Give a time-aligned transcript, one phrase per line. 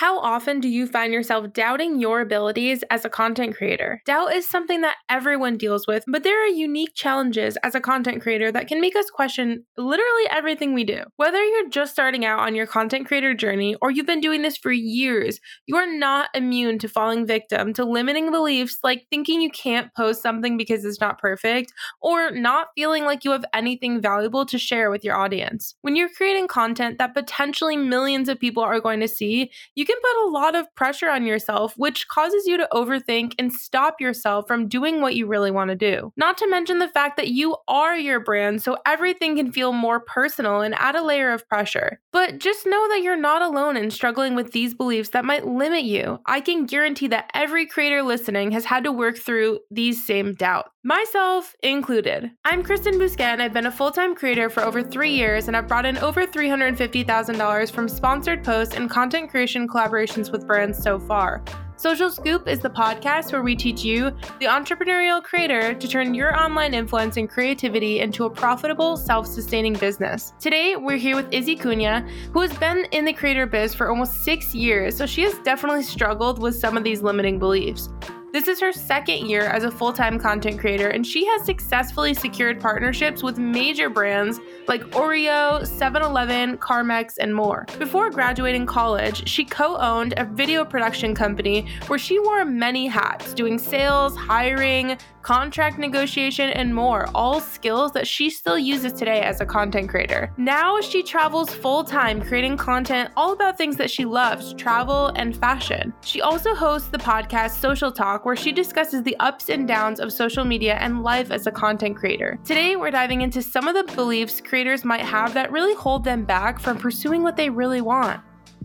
[0.00, 4.00] How often do you find yourself doubting your abilities as a content creator?
[4.06, 8.22] Doubt is something that everyone deals with, but there are unique challenges as a content
[8.22, 11.02] creator that can make us question literally everything we do.
[11.16, 14.56] Whether you're just starting out on your content creator journey or you've been doing this
[14.56, 19.50] for years, you are not immune to falling victim to limiting beliefs like thinking you
[19.50, 24.46] can't post something because it's not perfect or not feeling like you have anything valuable
[24.46, 25.74] to share with your audience.
[25.82, 30.00] When you're creating content that potentially millions of people are going to see, you can
[30.02, 34.46] put a lot of pressure on yourself, which causes you to overthink and stop yourself
[34.46, 36.12] from doing what you really want to do.
[36.16, 40.00] Not to mention the fact that you are your brand, so everything can feel more
[40.00, 42.00] personal and add a layer of pressure.
[42.12, 45.84] But just know that you're not alone in struggling with these beliefs that might limit
[45.84, 46.20] you.
[46.26, 50.70] I can guarantee that every creator listening has had to work through these same doubts,
[50.84, 52.30] myself included.
[52.44, 55.56] I'm Kristen Bousquet, and I've been a full time creator for over three years, and
[55.56, 60.98] I've brought in over $350,000 from sponsored posts and content creation collaborations with brands so
[60.98, 61.42] far.
[61.76, 66.38] Soulcial Scoop is the podcast where we teach you, the entrepreneurial creator, to turn your
[66.38, 70.34] online influence and creativity into a profitable, self sustaining business.
[70.38, 74.24] Today, we're here with Izzy Cunha, who has been in the creator biz for almost
[74.24, 77.88] six years, so she has definitely struggled with some of these limiting beliefs.
[78.32, 82.14] This is her second year as a full time content creator, and she has successfully
[82.14, 87.66] secured partnerships with major brands like Oreo, 7 Eleven, Carmex, and more.
[87.80, 93.34] Before graduating college, she co owned a video production company where she wore many hats,
[93.34, 99.40] doing sales, hiring, contract negotiation, and more, all skills that she still uses today as
[99.40, 100.32] a content creator.
[100.36, 105.36] Now she travels full time creating content all about things that she loves travel and
[105.36, 105.92] fashion.
[106.02, 110.12] She also hosts the podcast Social Talk, where she discusses the ups and downs of
[110.12, 112.38] social media and life as a content creator.
[112.44, 116.24] Today, we're diving into some of the beliefs creators might have that really hold them
[116.24, 118.20] back from pursuing what they really want.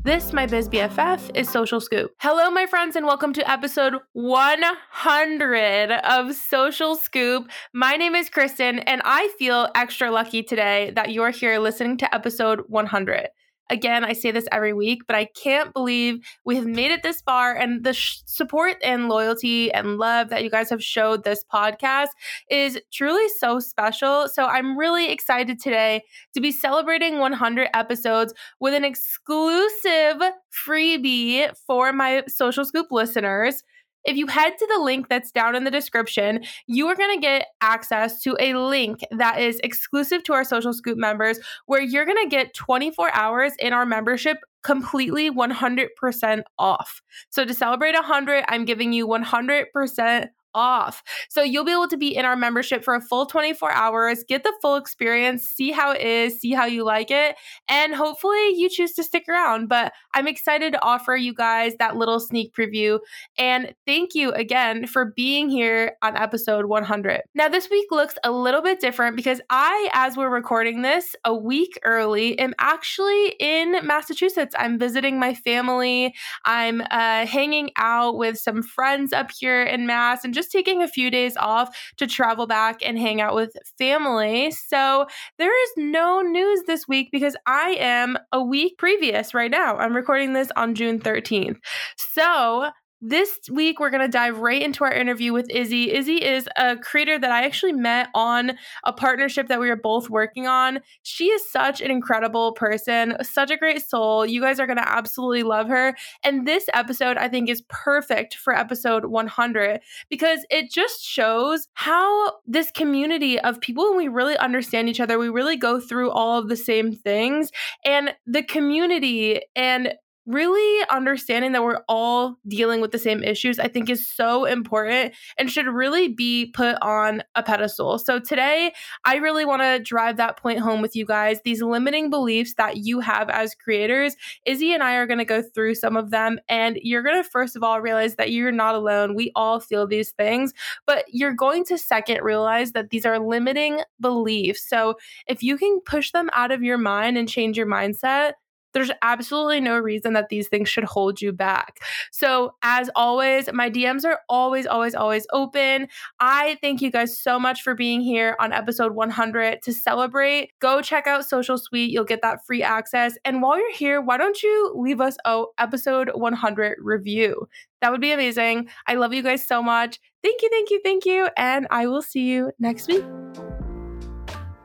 [0.05, 2.11] This, my biz BFF, is Soulcial Scoop.
[2.19, 7.49] Hello, my friends, and welcome to episode 100 of Soulcial Scoop.
[7.73, 12.13] My name is Kristen, and I feel extra lucky today that you're here listening to
[12.13, 13.29] episode 100.
[13.69, 17.21] Again, I say this every week, but I can't believe we have made it this
[17.21, 17.55] far.
[17.55, 22.09] And the sh- support and loyalty and love that you guys have showed this podcast
[22.49, 24.27] is truly so special.
[24.27, 30.21] So I'm really excited today to be celebrating 100 episodes with an exclusive
[30.67, 33.63] freebie for my Soulcial Scoop listeners.
[34.05, 37.21] If you head to the link that's down in the description, you are going to
[37.21, 42.05] get access to a link that is exclusive to our Soulcial Scoop members where you're
[42.05, 47.01] going to get 24 hours in our membership completely 100% off.
[47.29, 51.03] So to celebrate 100, I'm giving you 100% off.
[51.29, 54.43] So you'll be able to be in our membership for a full 24 hours, get
[54.43, 57.35] the full experience, see how it is, see how you like it,
[57.67, 59.67] and hopefully you choose to stick around.
[59.67, 62.99] But I'm excited to offer you guys that little sneak preview.
[63.37, 67.21] And thank you again for being here on episode 100.
[67.33, 71.35] Now, this week looks a little bit different because I, as we're recording this a
[71.35, 74.55] week early, am actually in Massachusetts.
[74.57, 76.13] I'm visiting my family.
[76.45, 80.81] I'm uh, hanging out with some friends up here in Mass and just just taking
[80.81, 84.51] a few days off to travel back and hang out with family.
[84.51, 85.05] So
[85.37, 89.77] there is no news this week because I am a week previous right now.
[89.77, 91.57] I'm recording this on June 13th.
[91.97, 92.69] So
[93.01, 95.93] this week, we're going to dive right into our interview with Izzy.
[95.93, 100.09] Izzy is a creator that I actually met on a partnership that we were both
[100.09, 100.79] working on.
[101.03, 104.25] She is such an incredible person, such a great soul.
[104.25, 105.95] You guys are going to absolutely love her.
[106.23, 112.33] And this episode, I think, is perfect for episode 100 because it just shows how
[112.45, 116.39] this community of people, when we really understand each other, we really go through all
[116.39, 117.51] of the same things.
[117.83, 119.93] And the community and
[120.25, 125.13] really understanding that we're all dealing with the same issues, I think is so important
[125.37, 127.99] and should really be put on a pedestal.
[127.99, 131.39] So today, I really want to drive that point home with you guys.
[131.43, 134.15] These limiting beliefs that you have as creators,
[134.45, 136.39] Izzy and I are going to go through some of them.
[136.49, 139.15] And you're going to, first of all, realize that you're not alone.
[139.15, 140.53] We all feel these things,
[140.85, 144.67] but you're going to second realize that these are limiting beliefs.
[144.67, 144.95] So
[145.27, 148.33] if you can push them out of your mind and change your mindset,
[148.75, 151.79] there's absolutely no reason that these things should hold you back.
[152.11, 155.87] So, as always, my DMs are always, always, always open.
[156.19, 160.51] I thank you guys so much for being here on episode 100 to celebrate.
[160.59, 163.17] Go check out Soulcial Suite, you'll get that free access.
[163.23, 167.47] And while you're here, why don't you leave us a episode 100 review?
[167.81, 168.67] That would be amazing.
[168.87, 169.99] I love you guys so much.
[170.21, 171.29] Thank you, thank you, thank you.
[171.37, 173.05] And I will see you next week.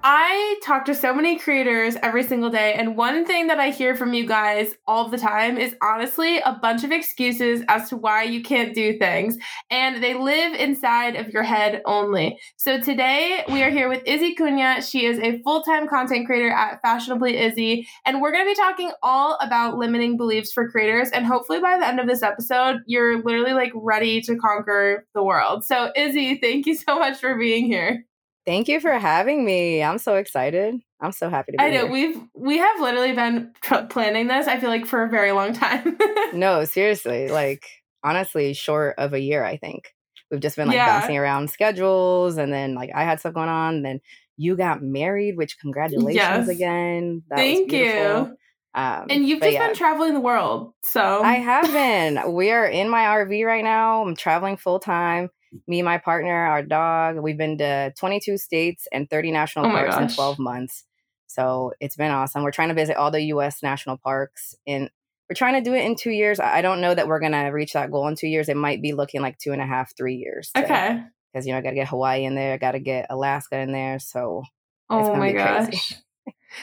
[0.03, 3.95] I talk to so many creators every single day, and one thing that I hear
[3.95, 8.23] from you guys all the time is honestly a bunch of excuses as to why
[8.23, 9.37] you can't do things,
[9.71, 12.39] and they live inside of your head only.
[12.57, 14.83] So today we are here with Izzy Cunha.
[14.89, 18.57] She is a full time content creator at Fashionably Izzy, and we're going to be
[18.57, 21.11] talking all about limiting beliefs for creators.
[21.11, 25.23] And hopefully by the end of this episode, you're literally like ready to conquer the
[25.23, 25.63] world.
[25.63, 28.07] So, Izzy, thank you so much for being here.
[28.51, 29.81] Thank you for having me.
[29.81, 30.75] I'm so excited.
[31.01, 31.73] I'm so happy to be here.
[31.73, 31.93] I know here.
[31.93, 34.49] we've we have literally been tr- planning this.
[34.49, 35.97] I feel like for a very long time.
[36.33, 37.65] no, seriously, like
[38.03, 39.45] honestly, short of a year.
[39.45, 39.95] I think
[40.33, 40.99] we've just been like Yeah.
[40.99, 43.77] bouncing around schedules, and then like I had stuff going on.
[43.77, 44.01] And then
[44.37, 46.49] you got married, which congratulations Yes.
[46.49, 47.23] again.
[47.29, 48.37] That Thank you.
[48.75, 49.69] Um, And you've just yeah.
[49.69, 52.33] been traveling the world, so I have been.
[52.35, 54.03] We are in my RV right now.
[54.03, 55.31] I'm traveling full time.
[55.67, 57.17] Me, my partner, our dog.
[57.19, 60.85] We've been to 22 states and 30 national Oh parks in 12 months.
[61.27, 62.43] So it's been awesome.
[62.43, 63.63] We're trying to visit all the U.S.
[63.63, 64.91] national parks, and
[65.29, 66.41] we're trying to do it in two years.
[66.41, 68.49] I don't know that we're gonna reach that goal in two years.
[68.49, 70.51] It might be looking like two and a half, three years.
[70.57, 71.03] okay.
[71.33, 72.55] Because you know, I got to get Hawaii in there.
[72.55, 74.01] I got to get Alaska in there.
[74.01, 74.43] So
[74.91, 75.71] It's Oh my be crazy.
[75.71, 75.95] gosh.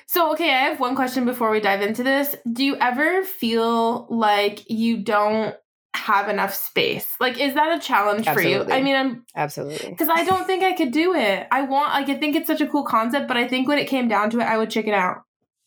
[0.06, 2.36] So, okay, I have one question before we dive into this.
[2.52, 5.56] Do you ever feel like you don't
[5.98, 7.08] have enough space?
[7.20, 8.64] Like, is that a challenge for you?
[8.64, 9.90] I mean, I'm absolutely.
[9.92, 11.48] because I don't think I could do it.
[11.52, 13.88] I want, like, I think it's such a cool concept, but I think when it
[13.88, 15.24] came down to it, I would chicken out.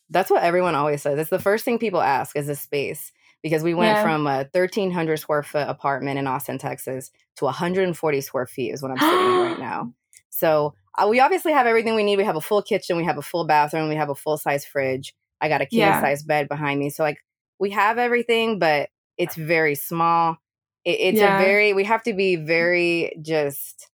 [0.08, 1.18] That's what everyone always says.
[1.18, 3.12] It's the first thing people ask is the space
[3.42, 4.02] because we went Yeah.
[4.02, 8.90] from a 1,300 square foot apartment in Austin, Texas to 140 square feet is what
[8.90, 9.92] I'm sitting in right now.
[10.32, 12.16] So uh, we obviously have everything we need.
[12.16, 14.64] We have a full kitchen, we have a full bathroom, we have a full size
[14.64, 15.12] fridge.
[15.40, 16.00] I got a king Yeah.
[16.00, 16.88] size bed behind me.
[16.88, 17.18] So like
[17.58, 18.88] we have everything, but
[19.20, 20.36] it's very small.
[20.84, 21.34] It, it's Yeah.
[21.34, 23.88] a very we have to be very just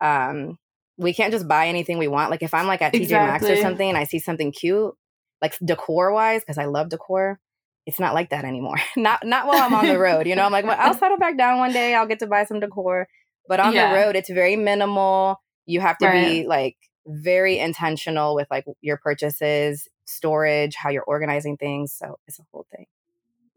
[0.00, 0.58] um
[0.98, 2.30] we can't just buy anything we want.
[2.30, 4.94] Like if I'm like at TJ Maxx or something and I see something cute,
[5.40, 7.40] like decor wise, because I love decor,
[7.86, 8.76] it's not like that anymore.
[8.96, 10.26] not not while I'm on the road.
[10.26, 11.94] You know, I'm like, well, I'll settle back down one day.
[11.94, 13.08] I'll get to buy some decor.
[13.48, 13.88] But on Yeah.
[13.88, 15.40] the road, it's very minimal.
[15.66, 16.76] You have to be like
[17.06, 21.92] very intentional with like your purchases, storage, how you're organizing things.
[21.92, 22.86] So it's a whole thing.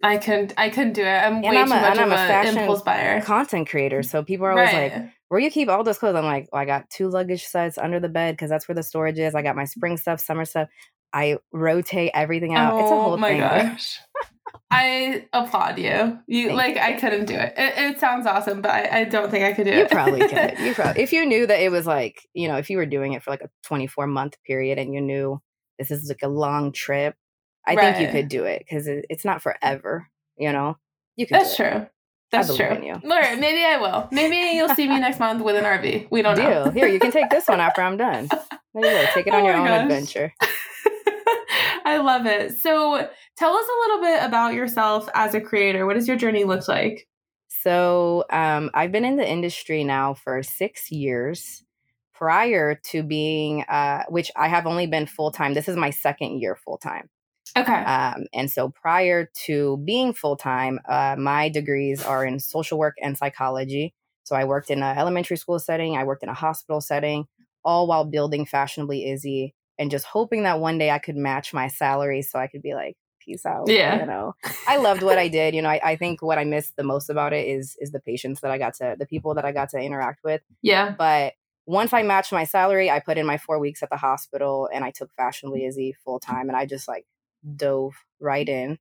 [0.06, 1.08] I couldn't, I couldn't do it.
[1.08, 3.22] I'm And way I'm too a- much and I'm of an impulse buyer.
[3.22, 4.04] Content creator.
[4.04, 4.94] So people are always like,
[5.30, 6.16] where you keep all those clothes?
[6.16, 8.84] I'm like, well, I got two luggage sets under the bed because that's where the
[8.84, 9.34] storage is.
[9.36, 10.70] I got my spring stuff, summer stuff.
[11.12, 12.80] I rotate everything out.
[12.80, 13.40] it's a oh whole oh my thing.
[13.40, 14.00] gosh.
[14.72, 16.20] I applaud you.
[16.28, 16.82] You Thank like you.
[16.82, 17.54] I couldn't do it.
[17.58, 19.82] It, it sounds awesome, but I, I don't think I could do You it.
[19.84, 20.60] You probably could.
[20.60, 23.14] You probably, if you knew that it was like, you know, if you were doing
[23.14, 25.42] it for like a 24 month period and you knew
[25.80, 27.16] this is like a long trip,
[27.68, 30.08] I think you could do it because it, it's not forever.
[30.38, 30.78] You know,
[31.16, 31.40] you can.
[31.40, 31.72] That's do it.
[31.72, 31.88] true.
[32.32, 32.80] That's true.
[32.84, 33.00] you.
[33.04, 34.10] Laura, maybe I will.
[34.12, 36.08] Maybe you'll see me next month with an RV.
[36.12, 36.64] We don't know.
[36.66, 36.72] Deal.
[36.72, 38.28] Here, you can take this one after I'm done.
[38.74, 39.06] There you go.
[39.14, 39.84] Take it on Oh your own gosh.
[39.84, 40.34] adventure.
[41.86, 42.58] I love it.
[42.58, 43.08] So
[43.38, 45.86] tell us a little bit about yourself as a creator.
[45.86, 47.08] What does your journey look like?
[47.48, 51.64] So um, I've been in the industry now for six years.
[52.14, 55.54] Prior to being, uh, which I have only been full time.
[55.54, 57.10] This is my second year full time.
[57.58, 57.72] Okay.
[57.72, 62.96] Um, and so prior to being full time, uh, my degrees are in social work
[63.02, 63.94] and psychology.
[64.24, 67.28] So I worked in an elementary school setting, I worked in a hospital setting,
[67.64, 71.68] all while building Fashionably Izzy and just hoping that one day I could match my
[71.68, 73.68] salary so I could be like, peace out.
[73.68, 74.02] Yeah.
[74.02, 74.36] You know,
[74.68, 75.56] I loved what I did.
[75.56, 78.00] You know, I, I think what I missed the most about it is is the
[78.00, 80.42] patients that I got to, the people that I got to interact with.
[80.62, 80.94] yeah.
[80.98, 81.34] But
[81.66, 84.84] once I matched my salary, I put in my four weeks at the hospital and
[84.84, 87.06] I took Fashionably Izzy full time and I just like
[87.56, 88.78] dove right in.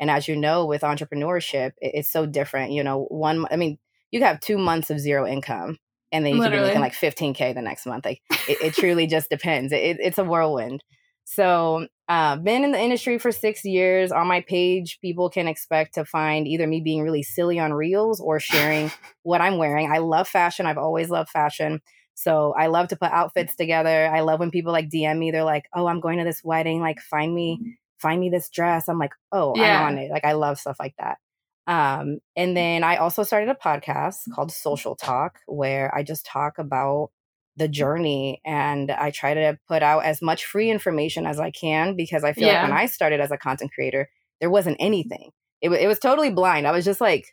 [0.00, 2.72] And as you know, with entrepreneurship, it- it's so different.
[2.72, 3.78] You know, one, I mean,
[4.10, 5.78] you have two months of zero income
[6.10, 8.04] and then you could be making like 15K the next month.
[8.04, 9.72] Like it, it truly just depends.
[9.72, 10.82] It, it's a whirlwind.
[11.24, 14.10] So, uh, been in the industry for six years.
[14.12, 18.20] On my page, people can expect to find either me being really silly on reels
[18.20, 18.90] or sharing
[19.22, 19.90] what I'm wearing.
[19.90, 20.66] I love fashion.
[20.66, 21.80] I've always loved fashion.
[22.14, 24.10] So I love to put outfits together.
[24.12, 25.30] I love when people like DM me.
[25.30, 26.80] They're like, "Oh, I'm going to this wedding.
[26.80, 29.80] Like, find me, find me this dress." I'm like, "Oh, Yeah.
[29.80, 31.18] I'm on it." Like, I love stuff like that.
[31.66, 36.58] Um, and then I also started a podcast called Social Talk, where I just talk
[36.58, 37.10] about
[37.56, 41.94] the journey and I try to put out as much free information as I can
[41.96, 42.54] because I feel Yeah.
[42.62, 44.08] like when I started as a content creator,
[44.40, 45.30] there wasn't anything.
[45.60, 46.66] It, wa- it was totally blind.
[46.66, 47.26] I was just like,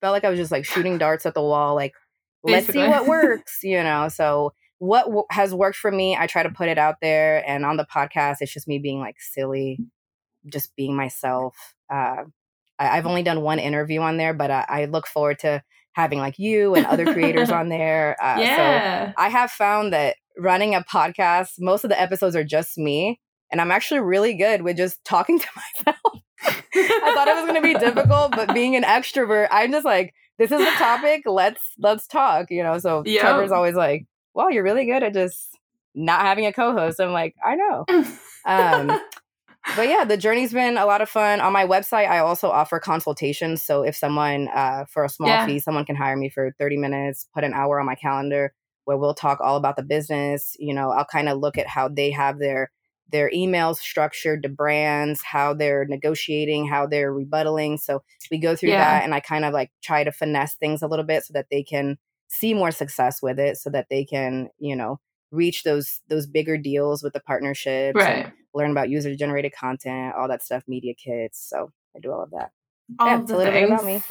[0.00, 1.92] felt like I was just like shooting darts at the wall, like,
[2.44, 4.08] let's see what works, you know?
[4.08, 7.42] So, what w- has worked for me, I try to put it out there.
[7.48, 9.78] And on the podcast, it's just me being like silly,
[10.48, 11.56] just being myself.
[11.92, 12.24] Uh,
[12.78, 16.18] I, I've only done one interview on there, but I, I look forward to having
[16.18, 18.16] like you and other creators on there.
[18.20, 19.12] Uh, So, yeah.
[19.16, 23.20] I have found that running a podcast, most of the episodes are just me.
[23.52, 26.22] And I'm actually really good with just talking to myself.
[26.46, 30.12] I thought it was going to be difficult, but being an extrovert, I'm just like,
[30.38, 31.22] this is the topic.
[31.26, 32.50] Let's let's talk.
[32.50, 32.78] You know.
[32.78, 33.20] So yep.
[33.20, 35.56] Trevor's always like, "Well, you're really good at just
[35.94, 37.84] not having a co-host." I'm like, I know.
[38.44, 39.00] um,
[39.76, 41.40] but yeah, the journey's been a lot of fun.
[41.40, 43.62] On my website, I also offer consultations.
[43.62, 45.46] So if someone, uh, for a small yeah.
[45.46, 48.54] fee, someone can hire me for 30 minutes, put an hour on my calendar
[48.84, 50.56] where we'll talk all about the business.
[50.58, 52.70] You know, I'll kind of look at how they have their
[53.10, 57.78] their emails structured to brands, how they're negotiating, how they're rebuttaling.
[57.78, 58.78] So we go through yeah.
[58.78, 61.46] that and I kind of like try to finesse things a little bit so that
[61.50, 66.00] they can see more success with it so that they can, you know, reach those
[66.08, 68.32] those bigger deals with the partnerships right.
[68.54, 71.48] Learn about user generated content, all that stuff, media kits.
[71.48, 72.52] So I do all of that
[72.98, 73.70] all the things.
[73.70, 74.02] about me.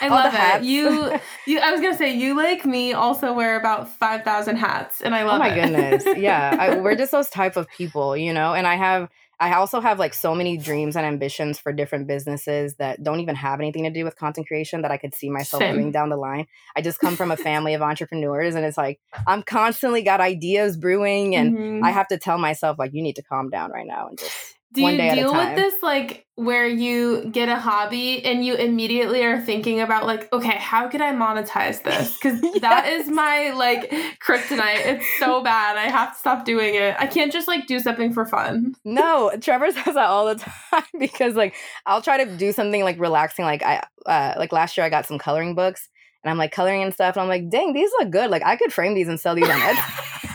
[0.00, 0.64] I love it.
[0.64, 1.58] You, you.
[1.60, 5.24] I was gonna say you like me also wear about five thousand hats, and I
[5.24, 5.36] love.
[5.36, 5.54] Oh my it.
[5.54, 6.18] goodness!
[6.18, 8.52] Yeah, I, we're just those type of people, you know.
[8.52, 9.08] And I have,
[9.40, 13.34] I also have like so many dreams and ambitions for different businesses that don't even
[13.34, 15.76] have anything to do with content creation that I could see myself Same.
[15.76, 16.46] doing down the line.
[16.76, 20.76] I just come from a family of entrepreneurs, and it's like I'm constantly got ideas
[20.76, 21.84] brewing, and mm-hmm.
[21.84, 24.55] I have to tell myself like, you need to calm down right now and just
[24.76, 29.40] do you deal with this like where you get a hobby and you immediately are
[29.40, 32.14] thinking about like, okay, how could I monetize this?
[32.14, 32.60] Because yes.
[32.60, 33.90] that is my like
[34.24, 34.84] kryptonite.
[34.84, 35.78] It's so bad.
[35.78, 36.94] I have to stop doing it.
[36.98, 38.74] I can't just like do something for fun.
[38.84, 40.34] No, Trevor says that all the
[40.70, 41.54] time because like
[41.86, 43.46] I'll try to do something like relaxing.
[43.46, 45.88] Like I uh like last year I got some coloring books
[46.22, 48.30] and I'm like coloring and stuff and I'm like, dang, these look good.
[48.30, 50.22] Like I could frame these and sell these on Etsy.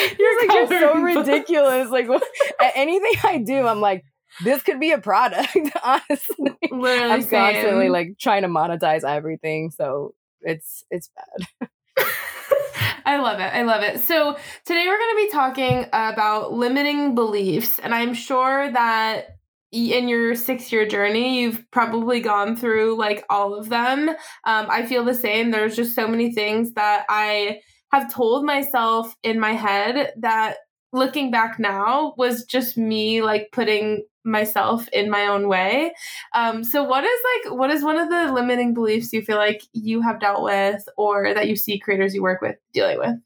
[0.18, 1.90] You're like you're so ridiculous.
[1.90, 2.08] Like
[2.74, 4.04] anything I do, I'm like,
[4.44, 5.56] this could be a product.
[5.84, 11.68] Honestly, Literally I'm constantly like trying to monetize everything, so it's it's bad.
[13.04, 13.52] I love it.
[13.52, 14.00] I love it.
[14.00, 17.78] So, today we're going to be talking about limiting beliefs.
[17.80, 19.36] And I'm sure that
[19.72, 24.08] in your six year journey, you've probably gone through like all of them.
[24.08, 25.50] Um, I feel the same.
[25.50, 27.60] There's just so many things that I
[27.92, 30.56] have told myself in my head that
[30.92, 35.92] looking back now was just me like putting myself in my own way.
[36.34, 39.62] Um, so what is like what is one of the limiting beliefs you feel like
[39.72, 43.16] you have dealt with or that you see creators you work with dealing with?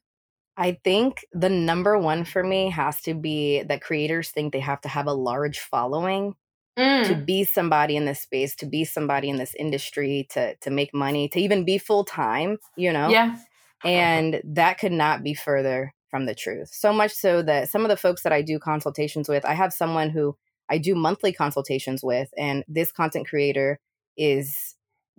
[0.57, 4.81] I think the number one for me has to be that creators think they have
[4.81, 6.33] to have a large following
[6.77, 7.07] mm.
[7.07, 10.93] to be somebody in this space, to be somebody in this industry, to to make
[10.95, 13.09] money, to even be full time, you know?
[13.09, 13.37] Yeah.
[13.85, 16.69] And that could not be further from the truth.
[16.71, 19.73] So much so that some of the folks that I do consultations with, I have
[19.73, 20.35] someone who
[20.69, 23.79] I do monthly consultations with, and this content creator
[24.17, 24.75] is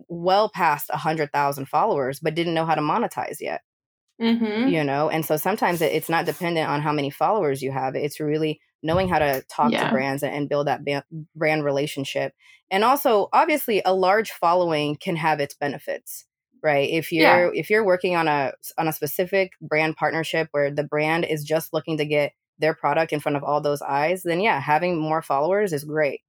[0.08, 3.62] well past 100,000 followers, but didn't know how to monetize yet.
[4.20, 4.68] Mm-hmm.
[4.68, 7.94] You know, and so sometimes it, it's not dependent on how many followers you have.
[7.94, 9.84] It's really knowing how to talk yeah.
[9.84, 10.80] to brands and build that
[11.36, 12.32] brand relationship.
[12.70, 16.26] And also, obviously, a large following can have its benefits
[16.62, 17.50] right if you're yeah.
[17.54, 21.72] if you're working on a on a specific brand partnership where the brand is just
[21.72, 25.22] looking to get their product in front of all those eyes then yeah having more
[25.22, 26.20] followers is great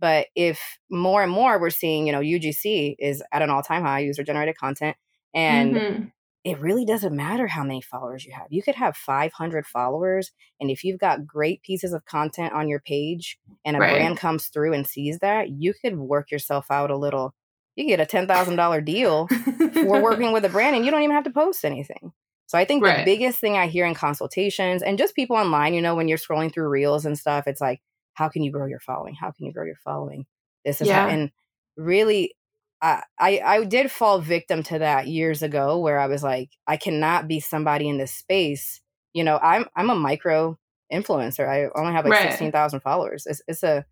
[0.00, 4.00] but if more and more we're seeing you know ugc is at an all-time high
[4.00, 4.96] user generated content
[5.34, 6.04] and mm-hmm.
[6.44, 10.70] it really doesn't matter how many followers you have you could have 500 followers and
[10.70, 13.94] if you've got great pieces of content on your page and a right.
[13.94, 17.34] brand comes through and sees that you could work yourself out a little
[17.78, 21.24] you get a $10,000 deal for working with a brand and you don't even have
[21.24, 22.12] to post anything.
[22.46, 22.98] So I think right.
[22.98, 26.18] the biggest thing I hear in consultations and just people online, you know, when you're
[26.18, 27.80] scrolling through reels and stuff, it's like,
[28.14, 29.14] how can you grow your following?
[29.14, 30.26] How can you grow your following?
[30.64, 31.04] This is yeah.
[31.04, 31.30] how, and
[31.76, 32.34] really,
[32.80, 36.76] I, I I did fall victim to that years ago where I was like, I
[36.76, 38.80] cannot be somebody in this space.
[39.12, 40.58] You know, I'm I'm a micro
[40.92, 41.48] influencer.
[41.48, 42.28] I only have like right.
[42.30, 43.24] sixteen thousand followers.
[43.26, 43.84] It's it's a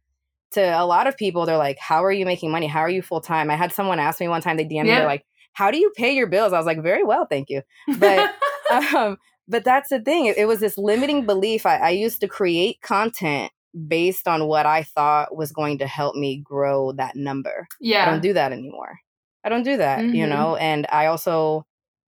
[0.53, 2.67] to a lot of people, they're like, How are you making money?
[2.67, 3.51] How are you full time?
[3.51, 5.93] I had someone ask me one time, they DM me, they're like, How do you
[5.97, 6.53] pay your bills?
[6.53, 7.63] I was like, Very well, thank you.
[7.99, 8.35] But
[8.95, 10.27] um, but that's the thing.
[10.27, 11.67] It, it was this limiting belief.
[11.67, 13.53] I, I used to create content
[13.89, 17.69] based on what I thought was going to help me grow that number.
[17.81, 18.07] Yeah.
[18.07, 18.99] I don't do that anymore.
[19.45, 20.15] I don't do that, mm-hmm.
[20.15, 20.57] you know?
[20.57, 21.67] And I also,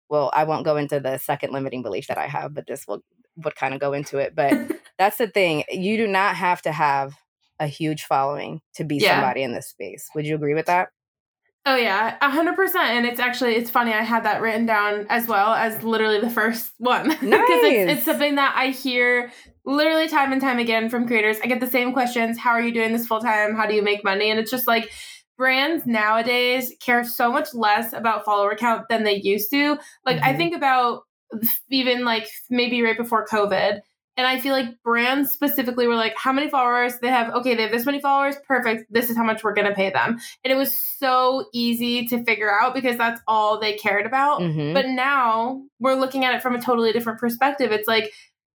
[0.09, 3.05] well, I won't go into the second limiting belief that I have, but this will
[3.37, 4.35] would kind of go into it.
[4.35, 4.53] But
[4.99, 5.63] that's the thing.
[5.71, 7.15] You do not have to have
[7.61, 9.17] a huge following to be yeah.
[9.17, 10.09] somebody in this space.
[10.15, 10.89] Would you agree with that?
[11.67, 12.91] Oh yeah, a hundred percent.
[12.91, 13.93] And it's actually it's funny.
[13.93, 17.73] I had that written down as well as literally the first one because nice.
[17.73, 19.31] it's, it's something that I hear
[19.67, 21.37] literally time and time again from creators.
[21.43, 23.55] I get the same questions: How are you doing this full time?
[23.55, 24.31] How do you make money?
[24.31, 24.91] And it's just like
[25.37, 29.79] brands nowadays care so much less about follower count than they used to.
[30.07, 30.25] Like mm-hmm.
[30.25, 31.03] I think about
[31.71, 33.81] even like maybe right before COVID.
[34.19, 37.33] And I feel like brands specifically were like, how many followers they have?
[37.35, 38.35] Okay, they have this many followers.
[38.49, 38.93] Perfect.
[38.93, 40.19] This is how much we're going to pay them.
[40.45, 44.41] And it was so easy to figure out because that's all they cared about.
[44.41, 44.75] Mhm.
[44.75, 47.71] But now we're looking at it from a totally different perspective.
[47.71, 48.13] It's like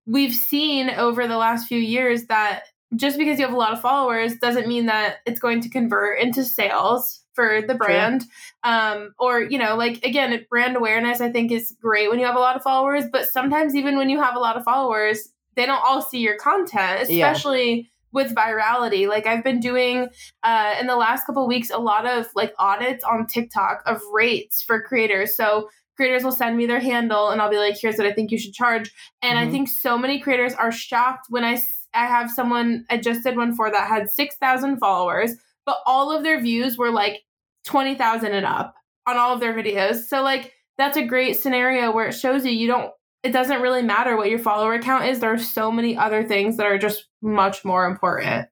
[0.07, 2.63] we've seen over the last few years that
[2.95, 6.21] just because you have a lot of followers doesn't mean that it's going to convert
[6.21, 8.23] into sales for the brand.
[8.63, 12.35] Um, or, you know, like again, brand awareness I think is great when you have
[12.35, 15.65] a lot of followers, but sometimes even when you have a lot of followers, they
[15.65, 17.27] don't all see your content, Yeah.
[17.31, 19.07] especially with virality.
[19.07, 20.07] Like I've been doing
[20.41, 24.63] uh, in the last couple weeks a lot of like audits on TikTok of rates
[24.63, 25.35] for creators.
[25.35, 28.31] So creators will send me their handle and I'll be like, here's what I think
[28.31, 28.89] you should charge.
[29.21, 29.51] And I Mhm.
[29.51, 31.61] think so many creators are shocked when I
[31.93, 35.31] I have someone I just did one for that had 6,000 followers,
[35.65, 37.23] but all of their views were like
[37.65, 38.75] 20,000 and up
[39.07, 40.03] on all of their videos.
[40.07, 42.91] So like that's a great scenario where it shows you you don't
[43.23, 45.19] it doesn't really matter what your follower count is.
[45.19, 48.47] There are so many other things that are just much more important.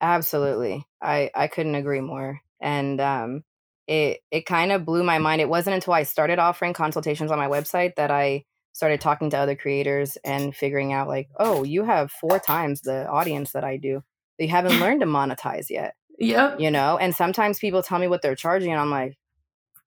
[0.00, 0.86] Absolutely.
[1.02, 2.40] I I couldn't agree more.
[2.60, 3.42] And um
[3.86, 5.40] it it kind of blew my mind.
[5.40, 9.38] It wasn't until I started offering consultations on my website that I started talking to
[9.38, 13.76] other creators and figuring out like, "Oh, you have four times the audience that I
[13.76, 14.02] do.
[14.38, 16.60] They haven't learned to monetize yet." Yep.
[16.60, 16.96] You know?
[16.98, 19.16] And sometimes people tell me what they're charging and I'm like,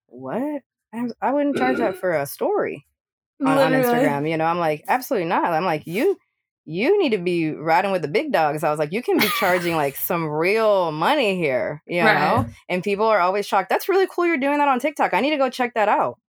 [0.08, 0.62] "What?
[0.94, 2.86] I, I wouldn't charge that for a story."
[3.46, 4.30] On, on Instagram.
[4.30, 5.46] You know, I'm like, absolutely not.
[5.46, 6.18] I'm like, you
[6.70, 8.62] you need to be riding with the big dogs.
[8.62, 12.46] I was like, you can be charging like some real money here, you know?
[12.68, 13.70] And people are always shocked.
[13.70, 15.14] That's really cool you're doing that on TikTok.
[15.14, 16.20] I need to go check that out.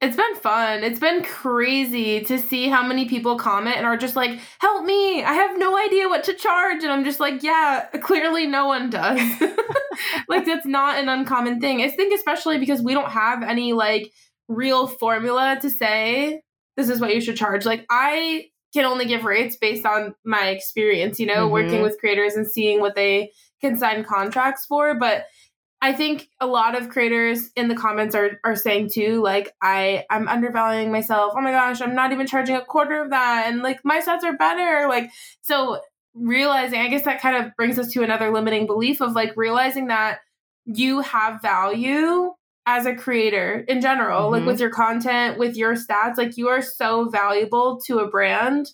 [0.00, 0.84] It's been fun.
[0.84, 5.24] It's been crazy to see how many people comment and are just like, help me.
[5.24, 6.84] I have no idea what to charge.
[6.84, 9.18] And I'm just like, yeah, clearly no one does.
[10.28, 11.82] like, that's not an uncommon thing.
[11.82, 14.12] I think, especially because we don't have any like
[14.46, 16.42] real formula to say,
[16.78, 17.66] this is what you should charge.
[17.66, 21.82] Like, I can only give rates based on my experience, you know, working Mhm.
[21.82, 24.94] with creators and seeing what they can sign contracts for.
[24.94, 25.26] But
[25.80, 30.04] I think a lot of creators in the comments are are saying too, like I
[30.10, 31.34] I'm undervaluing myself.
[31.36, 34.24] Oh my gosh, I'm not even charging a quarter of that, and like my sets
[34.24, 34.88] are better.
[34.88, 35.80] Like so,
[36.14, 39.86] realizing I guess that kind of brings us to another limiting belief of like realizing
[39.88, 40.18] that
[40.66, 42.32] you have value
[42.70, 44.46] as a creator in general, like Mhm.
[44.46, 48.72] with your content, with your stats, like you are so valuable to a brand.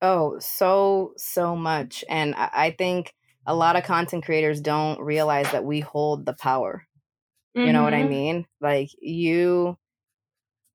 [0.00, 2.04] Oh, so, so much.
[2.08, 3.14] And I, think
[3.46, 6.86] a lot of content creators don't realize that we hold the power.
[7.62, 8.08] You know what I Mhm.
[8.08, 8.46] mean?
[8.60, 9.78] Like you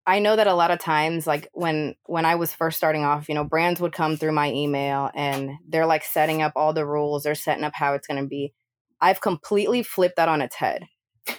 [0.06, 3.28] I know that a lot of times like when when I was first starting off,
[3.28, 6.86] you know, brands would come through my email and they're like setting up all the
[6.86, 8.54] rules, they're setting up how it's going to be.
[9.02, 10.86] I've completely flipped that on its head.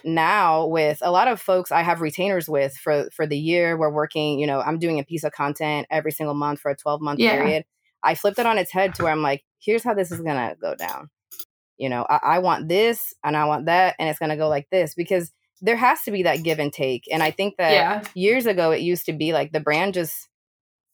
[0.05, 3.92] Now with a lot of folks I have retainers with for for the year, we're
[3.92, 7.01] working, you know, I'm doing a piece of content every single month for a 12
[7.01, 7.37] month Yeah.
[7.37, 7.64] period.
[8.03, 10.57] I flipped it on its head to where I'm like, here's how this is to
[10.61, 11.11] go down
[11.79, 14.68] you know I, I want this and i want that and it's to go like
[14.70, 18.03] this because there has to be that give and take and i think that Yeah.
[18.14, 20.29] years ago it used to be like the brand just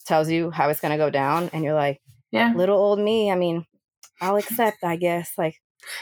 [0.06, 2.52] tells you how it's to go down and you're like Yeah.
[2.54, 3.66] little old me i mean
[4.20, 5.56] i'll accept i guess like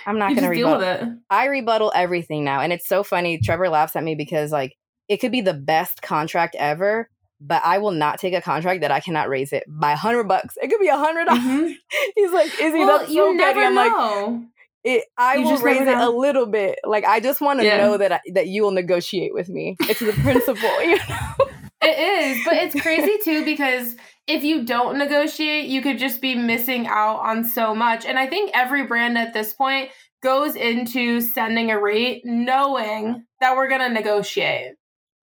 [0.06, 1.18] i'm not going to deal with rebuttal it.
[1.30, 4.74] i rebuttal everything now and it's so funny trevor laughs at me because like
[5.08, 7.08] it could be the best contract ever
[7.44, 10.28] but I will not take a contract that I cannot raise it by a hundred
[10.28, 10.56] bucks.
[10.62, 11.42] It could be a hundred dollars.
[11.42, 11.74] Mhm.
[12.14, 13.36] He's like, Izzy, Well, that's you so petty.
[13.38, 14.44] never I'm like, know.
[14.84, 16.78] it, I You will just raise it a little bit.
[16.84, 17.78] Like I just want to Yeah.
[17.78, 19.76] know that I, that you will negotiate with me.
[19.80, 21.34] It's the principle, you know.
[21.82, 21.98] It
[22.38, 26.87] is, but it's crazy too because if you don't negotiate, you could just be missing
[26.87, 28.06] out on so much.
[28.06, 29.90] And I think every brand at this point
[30.22, 34.74] goes into sending a rate knowing that we're going to negotiate.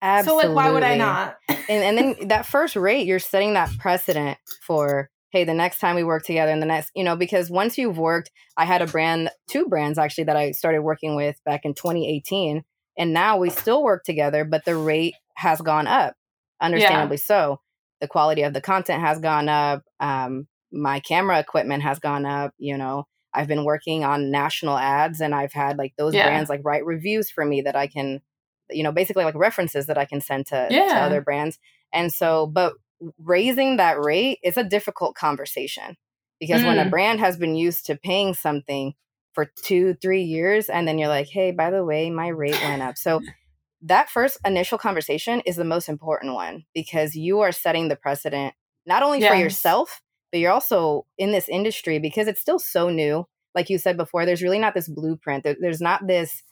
[0.01, 0.43] Absolutely.
[0.43, 1.37] So like why would I not?
[1.69, 5.95] And and then that first rate, you're setting that precedent for hey, the next time
[5.95, 8.87] we work together, and the next, you know, because once you've worked, I had a
[8.87, 12.63] brand, two brands actually that I started working with back in 2018,
[12.97, 16.15] and now we still work together, but the rate has gone up,
[16.59, 17.59] understandably so.
[18.01, 19.83] The quality of the content has gone up.
[19.99, 22.53] Um, my camera equipment has gone up.
[22.57, 26.25] You know, I've been working on national ads, and I've had like those Yeah.
[26.27, 28.21] brands like write reviews for me that I can,
[28.69, 31.57] you know, basically like references that I can send to, to other brands.
[31.91, 32.73] And so, but
[33.17, 35.95] raising that rate is a difficult conversation
[36.39, 36.89] because when a Mm.
[36.91, 38.93] brand has been used to paying something
[39.33, 42.81] for two, three years, and then you're like, hey, by the way, my rate went
[42.81, 42.97] up.
[42.97, 43.21] So
[43.81, 48.53] that first initial conversation is the most important one because you are setting the precedent
[48.85, 53.25] not only for yourself, but you're also in this industry because it's still so new.
[53.55, 55.43] Like you said before, there's really not this blueprint.
[55.43, 56.43] There- there's not this,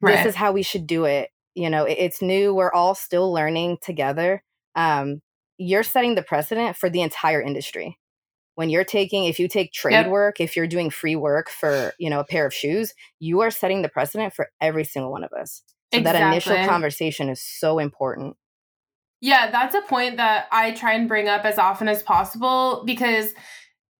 [0.00, 0.16] Right.
[0.16, 1.30] this is how we should do it.
[1.54, 2.54] You know, it- it's new.
[2.54, 4.44] We're all still learning together.
[4.74, 5.22] Um,
[5.56, 7.98] you're setting the precedent for the entire industry
[8.54, 10.06] when you're taking if you take trade Yep.
[10.08, 13.50] work if you're doing free work for you know a pair of shoes you are
[13.50, 17.78] setting the precedent for every single one of us so that initial conversation is so
[17.78, 18.36] important
[19.20, 23.32] Yeah, that's a point that I try and bring up as often as possible because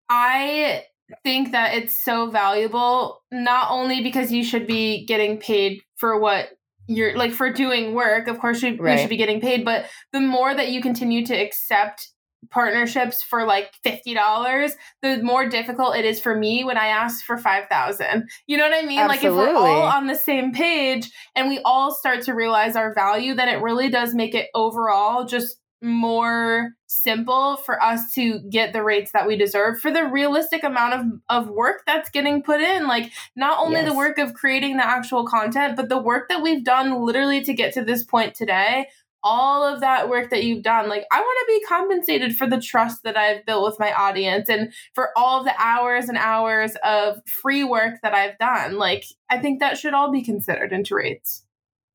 [0.08, 0.84] I
[1.24, 6.50] think that it's so valuable, not only because you should be getting paid for what
[6.86, 9.00] you're like for doing work, of course, we Right.
[9.00, 12.08] should be getting paid, but the more that you continue to accept
[12.50, 14.72] partnerships for like $50
[15.02, 18.76] the more difficult it is for me when i ask for 5000 you know what
[18.76, 18.98] i mean?
[18.98, 19.38] Absolutely.
[19.38, 22.94] like if we're all on the same page and we all start to realize our
[22.94, 28.72] value then it really does make it overall just more simple for us to get
[28.72, 32.60] the rates that we deserve for the realistic amount of, of work that's getting put
[32.60, 32.86] in.
[32.88, 36.64] Like not only the work of creating the actual content but the work that we've
[36.64, 38.88] done literally to get to this point today
[39.24, 42.60] all of that work that you've done like i want to be compensated for the
[42.60, 46.76] trust that i've built with my audience and for all of the hours and hours
[46.84, 50.94] of free work that i've done like i think that should all be considered into
[50.94, 51.44] rates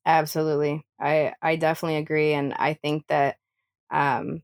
[0.05, 0.85] Absolutely.
[0.99, 3.37] I I definitely agree and I think that
[3.91, 4.43] um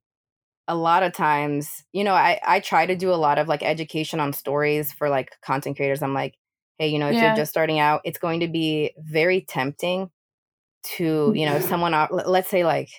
[0.67, 3.63] a lot of times, you know, I I try to do a lot of like
[3.63, 6.03] education on stories for like content creators.
[6.03, 6.35] I'm like,
[6.79, 7.21] hey, you know, if Yeah.
[7.21, 10.11] you're just starting out, it's going to be very tempting
[10.97, 12.89] to, you know, someone let- let's say like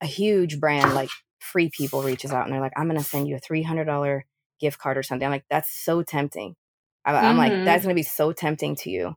[0.00, 1.10] a huge brand like
[1.40, 4.22] Free People reaches out and they're like, I'm to send you a $300
[4.60, 5.24] gift card or something.
[5.26, 6.56] I'm like, that's so tempting.
[7.04, 7.64] I'm like, Mhm.
[7.64, 9.14] that's going to be so tempting to you.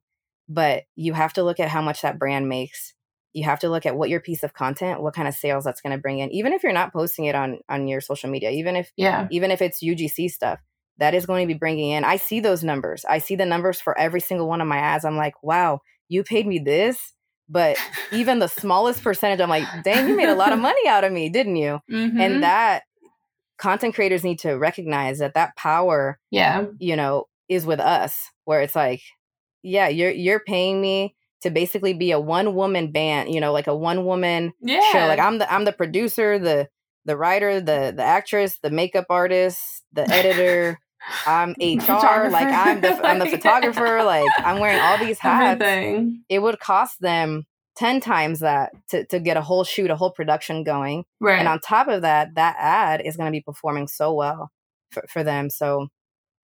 [0.50, 2.94] But you have to look at how much that brand makes.
[3.34, 5.82] You have to look at what your piece of content, what kind of sales that's
[5.82, 6.32] going to bring in.
[6.32, 9.52] Even if you're not posting it on on your social media, even if yeah even
[9.52, 10.60] if it's UGC stuff,
[10.98, 12.04] that is going to be bringing in.
[12.04, 13.06] I see those numbers.
[13.06, 15.06] I see the numbers for every single one of my ads.
[15.06, 17.14] I'm like, wow, you paid me this.
[17.50, 17.78] But
[18.12, 21.12] even the smallest percentage, I'm like, dang, you made a lot of money out of
[21.14, 21.80] me, didn't you?
[21.90, 22.20] Mhm.
[22.20, 22.84] And that
[23.58, 28.14] content creators need to recognize that that power, yeah you know, is with us,
[28.46, 29.02] where it's like,
[29.64, 33.68] yeah, you're you're paying me to basically be a one woman band, you know, like
[33.68, 35.08] a one woman yeah show.
[35.08, 36.68] Like I'm the I'm the producer, the
[37.06, 39.60] the writer, the the actress, the makeup artist,
[39.94, 40.80] the editor.
[41.26, 42.30] I'm HR.
[42.30, 44.04] Like I'm the I'm the photographer.
[44.04, 45.62] Like I'm wearing all these hats.
[45.62, 49.96] everything It would cost them ten times that to to get a whole shoot, a
[49.96, 51.06] whole production going.
[51.20, 54.52] right And on top of that, that ad is going to be performing so well
[54.92, 55.50] for, for them.
[55.50, 55.88] So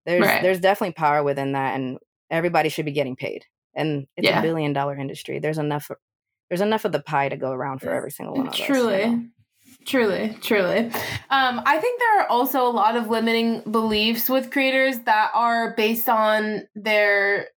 [0.06, 0.42] there's Right.
[0.42, 1.98] there's definitely power within that, and
[2.30, 3.44] everybody should be getting paid.
[3.74, 4.40] And it's Yeah.
[4.40, 5.38] a billion dollar industry.
[5.38, 5.90] There's enough.
[6.50, 8.58] There's enough of the pie to go around for every single one of us.
[8.58, 9.24] you truly know?
[9.84, 10.86] Truly truly
[11.30, 15.74] um, i think there are also a lot of limiting beliefs with creators that are
[15.76, 17.48] based on their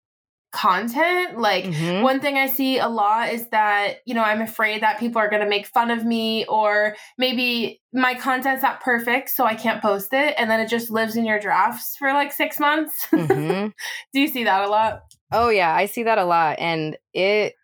[0.52, 2.02] content like Mhm.
[2.02, 5.28] one thing i see a lot is that you know i'm afraid that people are
[5.28, 9.82] going to make fun of me or maybe my content's not perfect so i can't
[9.82, 13.72] post it and then it just lives in your drafts for like six months Mhm.
[14.14, 15.00] do you see that a lot
[15.32, 17.54] Oh yeah, I see that a lot, and it.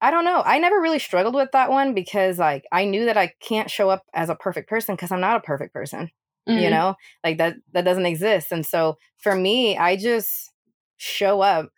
[0.00, 0.42] I don't know.
[0.44, 3.90] I never really struggled with that one because like I knew that I can't show
[3.90, 6.10] up as a perfect person because I'm not a perfect person.
[6.54, 6.70] you Mhm.
[6.70, 10.50] know like that that doesn't exist and so for me i just
[10.96, 11.68] show up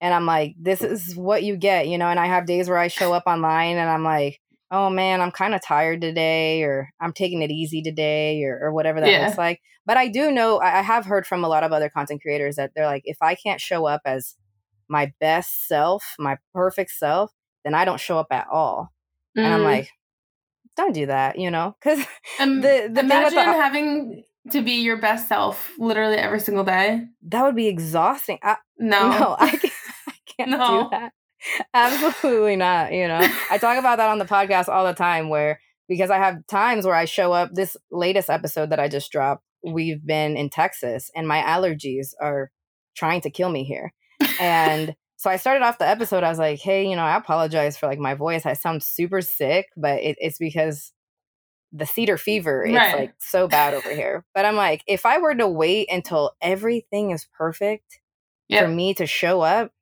[0.00, 2.78] and i'm like this is what you get you know and i have days where
[2.78, 6.90] i show up online and i'm like oh man i'm kind of tired today or
[7.00, 9.18] i'm taking it easy today or, or whatever that Yeah.
[9.18, 11.88] looks like but i do know I, I have heard from a lot of other
[11.90, 14.36] content creators that they're like if i can't show up as
[14.88, 17.32] my best self my perfect self
[17.64, 18.92] then i don't show up at all
[19.36, 19.64] and i'm Mhm.
[19.64, 19.88] like
[20.76, 22.04] don't do that you know because
[22.40, 27.06] Um, the- the imagine the- having to be your best self literally every single day.
[27.28, 29.72] that would be exhausting I, No, No, I can't,
[30.08, 30.82] I can't No.
[30.84, 31.12] do that.
[31.72, 32.92] Absolutely not.
[32.92, 36.16] You know, I talk about that on the podcast all the time where, because I
[36.18, 40.36] have times where I show up, this latest episode that I just dropped, we've been
[40.36, 42.50] in Texas and my allergies are
[42.96, 43.92] trying to kill me here.
[44.40, 44.94] And
[45.24, 47.86] so I started off the episode, I was like, hey, you know, I apologize for
[47.86, 48.46] like my voice.
[48.46, 50.92] I sound super sick, but it, it's because
[51.72, 52.94] the cedar fever it's Right.
[52.94, 57.10] like so bad over here but i'm like if i were to wait until everything
[57.10, 57.98] is perfect
[58.48, 58.62] Yep.
[58.62, 59.72] for me to show up,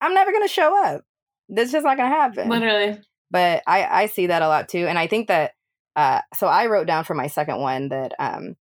[0.00, 1.02] I'm never going to show up.
[1.48, 2.48] That's just not going to happen.
[2.48, 2.98] literally.
[3.30, 4.86] But I, I see that a lot too.
[4.88, 5.52] And I think that,
[5.94, 8.56] uh, so I wrote down for my second one that um,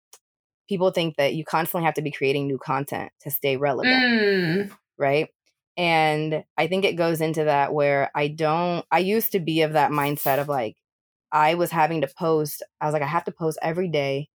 [0.68, 4.72] people think that you constantly have to be creating new content to stay relevant, Mm.
[4.98, 5.30] right?
[5.76, 9.74] And I think it goes into that where I don't, I used to be of
[9.74, 10.76] that mindset of like,
[11.32, 14.30] I was having to post, I was like, I have to post every day.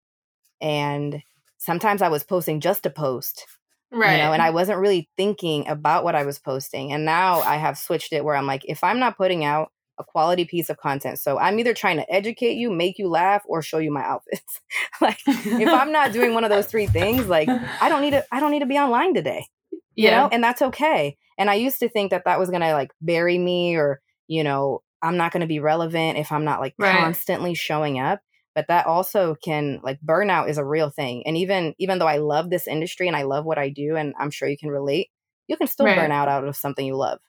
[0.60, 1.22] And
[1.58, 3.46] sometimes I was posting just to post
[3.90, 4.12] Right.
[4.12, 7.56] you know and i wasn't really thinking about what i was posting and now i
[7.56, 10.76] have switched it where i'm like if i'm not putting out a quality piece of
[10.78, 11.18] content.
[11.18, 14.60] So I'm either trying to educate you, make you laugh, or show you my outfits.
[15.00, 18.24] like if I'm not doing one of those three things, like I don't need to
[18.32, 19.46] I don't need to be online today.
[19.94, 21.16] You know, and that's okay.
[21.38, 24.44] And I used to think that that was going to like bury me or, you
[24.44, 27.18] know, I'm not going to be relevant if I'm not like Right.
[27.18, 28.20] constantly showing up.
[28.54, 31.22] But that also can like burnout is a real thing.
[31.26, 34.14] And even even though I love this industry and I love what I do and
[34.18, 35.10] I'm sure you can relate,
[35.46, 35.94] you can still Right.
[35.94, 37.20] burn out out of something you love.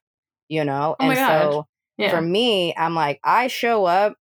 [0.50, 0.96] You know?
[1.00, 1.68] Oh and so
[1.98, 2.10] Yeah.
[2.10, 4.16] for me, I'm like, I show up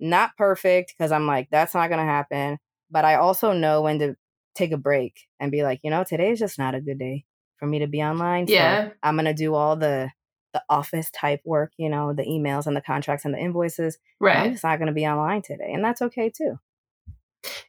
[0.00, 2.58] not perfect because I'm like, that's not going to happen.
[2.90, 4.16] But I also know when to
[4.54, 7.24] take a break and be like, you know, today is just not a good day
[7.62, 8.48] for me to be online.
[8.48, 8.88] So Yeah.
[9.04, 10.10] I'm going to do all the,
[10.52, 13.98] the office type work, you know, the emails and the contracts and the invoices.
[14.20, 14.50] I'm right.
[14.50, 15.70] just not going to be online today.
[15.72, 16.58] And that's okay too.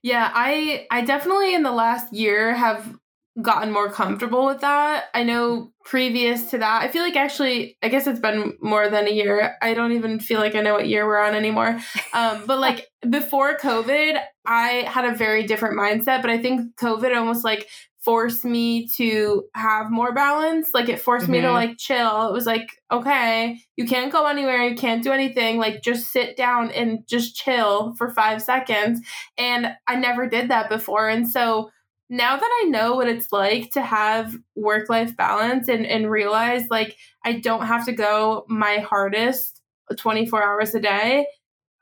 [0.01, 2.97] Yeah, I I definitely in the last year have
[3.41, 5.05] gotten more comfortable with that.
[5.13, 9.07] I know previous to that, I feel like actually I guess it's been more than
[9.07, 9.55] a year.
[9.61, 11.79] I don't even feel like I know what year we're on anymore.
[12.13, 17.15] Um but like before COVID, I had a very different mindset, but I think COVID
[17.15, 17.67] almost like
[18.03, 20.69] forced me to have more balance.
[20.73, 21.53] Like it forced me to Mhm.
[21.53, 22.27] like chill.
[22.27, 25.57] It was like, okay, you can't go anywhere, you can't do anything.
[25.57, 28.99] Like just sit down and just chill for 5 seconds.
[29.37, 31.07] And I never did that before.
[31.09, 31.69] And so
[32.09, 36.63] now that I know what it's like to have work life balance and, and realize
[36.69, 39.61] like I don't have to go my hardest
[39.97, 41.25] 24 hours a day,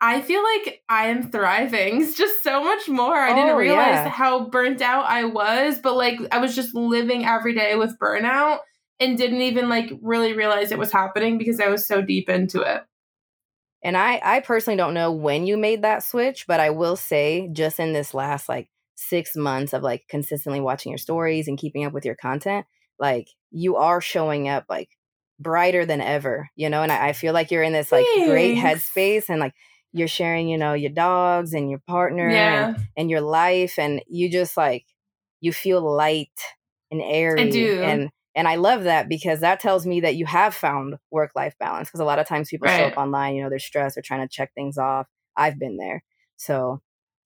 [0.03, 3.15] I feel like I am thriving It's just so much more.
[3.15, 4.09] I didn't Oh, realize yeah.
[4.09, 8.59] how burnt out I was, but like I was just living every day with burnout
[8.99, 12.61] and didn't even like really realize it was happening because I was so deep into
[12.61, 12.81] it.
[13.83, 17.49] And I, I personally don't know when you made that switch, but I will say
[17.51, 21.83] just in this last like six months of like consistently watching your stories and keeping
[21.85, 22.65] up with your content,
[22.99, 24.89] like you are showing up like
[25.39, 26.83] brighter than ever, you know?
[26.83, 29.53] And I, I feel like you're in this like great headspace and like
[29.93, 32.33] you're sharing, you know, your dogs and your partner and,
[32.77, 32.83] Yeah.
[32.97, 34.85] and your life and you just like
[35.41, 36.29] you feel light
[36.91, 37.81] and airy I do.
[37.81, 41.53] and and I love that because that tells me that you have found work life
[41.59, 44.01] balance because a lot of times people show up online, you know, they're stressed, they're
[44.01, 45.07] trying to check things off.
[45.35, 46.03] I've been there.
[46.37, 46.81] So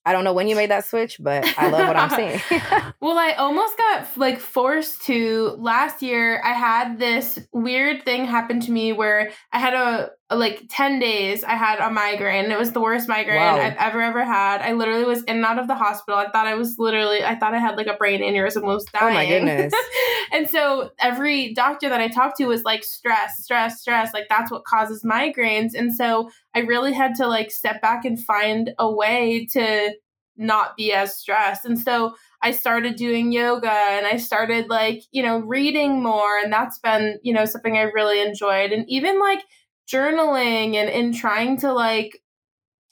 [0.07, 2.41] I don't know when you made that switch, but I love what I'm seeing.
[3.01, 6.41] Well, I almost got like forced to last year.
[6.43, 10.97] I had this weird thing happen to me where I had a, Uh, like 10
[10.99, 12.49] days I had a migraine.
[12.49, 13.57] It was the worst migraine Wow.
[13.57, 14.61] I've ever ever had.
[14.61, 16.19] I literally was in and out of the hospital.
[16.19, 18.85] I thought I was literally I thought I had like a brain aneurysm I was
[18.85, 19.11] dying.
[19.11, 19.73] Oh my goodness.
[20.33, 24.49] and so every doctor that I talked to was like stress, stress, stress, like that's
[24.49, 25.75] what causes migraines.
[25.75, 29.93] And so I really had to like step back and find a way to
[30.37, 31.65] not be as stressed.
[31.65, 36.37] And so I started doing yoga and I started like, you know, reading more.
[36.37, 38.71] And that's been, you know, something I really enjoyed.
[38.71, 39.43] And even like
[39.91, 42.21] journaling and, in trying to like,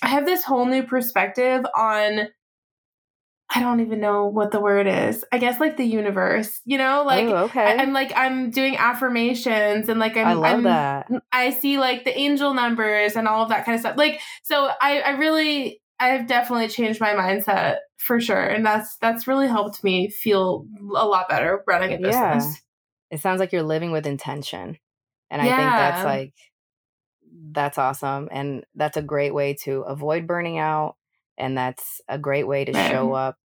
[0.01, 2.27] I have this whole new perspective on,
[3.55, 5.23] I don't even know what the word is.
[5.31, 7.61] I guess like the universe, you know, like oh, okay.
[7.61, 11.11] I, am like I'm doing affirmations and like I'm I love I'm, that.
[11.31, 13.95] I see like the angel numbers and all of that kind of stuff.
[13.95, 19.27] Like so I I really I've definitely changed my mindset for sure and that's that's
[19.27, 22.45] really helped me feel a lot better running a business.
[22.45, 22.53] Yeah.
[23.11, 24.77] It sounds like you're living with intention.
[25.29, 26.33] And I think that's like
[27.53, 28.29] that's awesome.
[28.31, 30.95] And that's a great way to avoid burning out.
[31.37, 32.89] And that's a great way to Right.
[32.89, 33.37] show up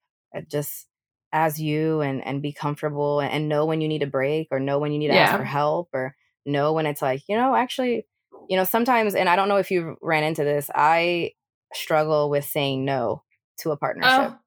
[0.49, 0.87] just
[1.33, 4.79] as you and and be comfortable and, know when you need a break or know
[4.79, 6.15] when you need to ask for help or
[6.45, 8.07] know when it's like, you know, actually,
[8.47, 11.33] you know, sometimes and I don't know if you ran into this, I
[11.73, 13.23] struggle with saying no
[13.59, 14.39] to a partnership Oh,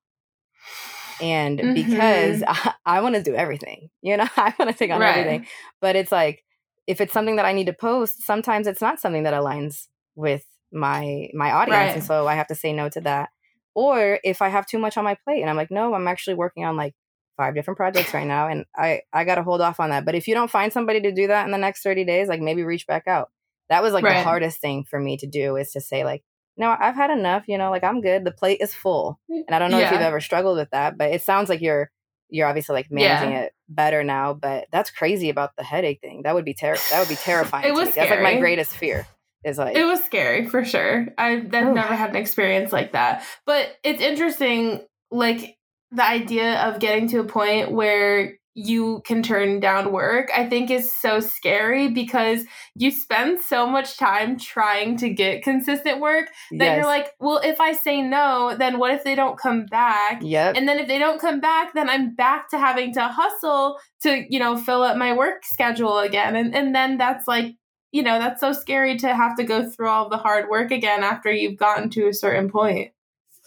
[1.21, 1.73] and Mhm.
[1.73, 5.43] because I, I want to do everything, you know, I want to take on everything.
[5.81, 6.45] But it's like
[6.91, 10.45] if it's something that I need to post, sometimes it's not something that aligns with
[10.73, 13.29] my my audience, and so I have to say no to that.
[13.75, 16.35] Or if I have too much on my plate, and I'm like, no, I'm actually
[16.35, 16.95] working on like
[17.37, 20.05] five different projects right now, and I I got to hold off on that.
[20.05, 22.41] But if you don't find somebody to do that in the next 30 days, like
[22.41, 23.31] maybe reach back out.
[23.69, 26.25] That was like the hardest thing for me to do is to say like,
[26.57, 27.45] no, I've had enough.
[27.47, 28.25] You know, like I'm good.
[28.25, 29.21] The plate is full.
[29.31, 31.61] Mm, and I don't know if you've ever struggled with that, but it sounds like
[31.61, 31.93] you're
[32.31, 34.35] you're obviously like managing it better now.
[34.35, 36.23] But that's crazy about the headache thing.
[36.23, 37.67] That would be ter- that would be terrifying.
[37.67, 37.95] It was.
[37.95, 39.07] That's like my greatest fear.
[39.43, 41.07] Is like It was scary for sure.
[41.17, 43.25] I've, I've never had an experience like that.
[43.47, 45.57] But it's interesting, like
[45.93, 50.71] the idea of getting to a point where you can turn down work, I think
[50.71, 56.65] is so scary because you spend so much time trying to get consistent work that
[56.65, 56.77] yes.
[56.77, 60.21] you're like, well, if I say no, then what if they don't come back?
[60.23, 60.57] yep.
[60.57, 64.25] And then if they don't come back, then I'm back to having to hustle to,
[64.29, 66.35] you know, fill up my work schedule again.
[66.35, 67.55] And and then that's like
[67.93, 71.03] you know, that's so scary to have to go through all the hard work again
[71.03, 72.93] after you've gotten to a certain point.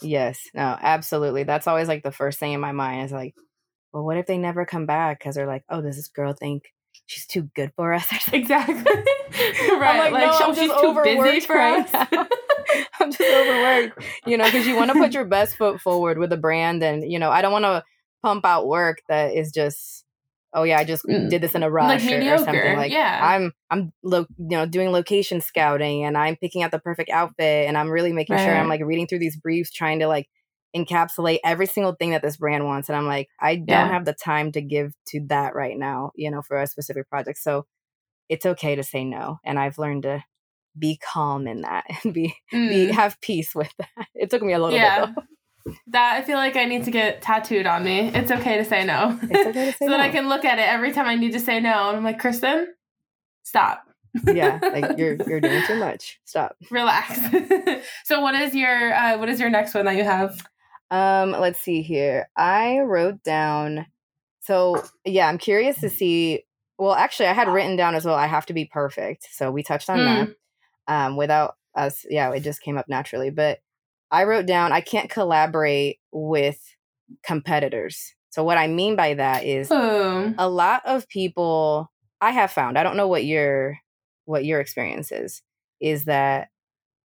[0.02, 1.44] Yes, no, absolutely.
[1.44, 3.36] That's always like the first thing in my mind is like,
[3.94, 6.64] well, what if they never come back because they're like, oh, does this girl think
[7.06, 8.08] she's too good for us?
[8.34, 8.76] exactly.
[9.80, 10.12] right.
[10.12, 12.08] like, like no, she's too busy for right us.
[13.00, 16.34] I'm just overworked, you know, because you want to put your best foot forward with
[16.34, 17.84] a brand, and you know, I don't want to
[18.24, 20.06] pump out work that is just
[20.54, 21.30] oh yeah, I just mm.
[21.30, 22.78] did this in a rush like or, or, something.
[22.78, 23.20] Like yeah.
[23.22, 27.68] I'm I'm lo- you know doing location scouting and I'm picking out the perfect outfit
[27.68, 28.46] and I'm really making right.
[28.46, 30.28] sure I'm like reading through these briefs, trying to like
[30.76, 32.90] encapsulate every single thing that this brand wants.
[32.90, 33.88] And I'm like, I don't yeah.
[33.88, 37.40] have the time to give to that right now, you know, for a specific project.
[37.40, 37.66] So
[38.30, 39.40] it's okay to say no.
[39.46, 40.24] And I've learned to
[40.78, 42.70] be calm in that and be mm.
[42.70, 44.08] be have peace with that.
[44.16, 45.06] It took me a little yeah.
[45.06, 45.24] bit though.
[45.88, 48.10] That I feel like I need to get tattooed on me.
[48.10, 49.18] It's okay to say no.
[49.22, 49.92] It's okay to say so no.
[49.92, 51.88] that I can look at it every time I need to say no.
[51.88, 52.74] And I'm like, Kristen,
[53.44, 53.86] stop.
[54.26, 56.20] yeah, like you're you're doing too much.
[56.26, 56.58] Stop.
[56.70, 57.18] Relax.
[58.04, 60.36] so what is your uh, what is your next one that you have?
[60.94, 62.30] Um, let's see here.
[62.38, 63.88] I wrote down
[64.42, 66.44] so yeah, I'm curious to see
[66.78, 69.28] well, actually I had written down as well, I have to be perfect.
[69.32, 70.06] So we touched on mm.
[70.06, 70.36] that.
[70.86, 73.32] Um, without us, yeah, it just came up naturally.
[73.32, 73.60] But
[74.12, 76.60] I wrote down I can't collaborate with
[77.24, 78.14] competitors.
[78.30, 80.34] So what I mean by that is oh.
[80.38, 83.80] a lot of people I have found, I don't know what your
[84.26, 85.42] what your experience is,
[85.82, 86.50] is that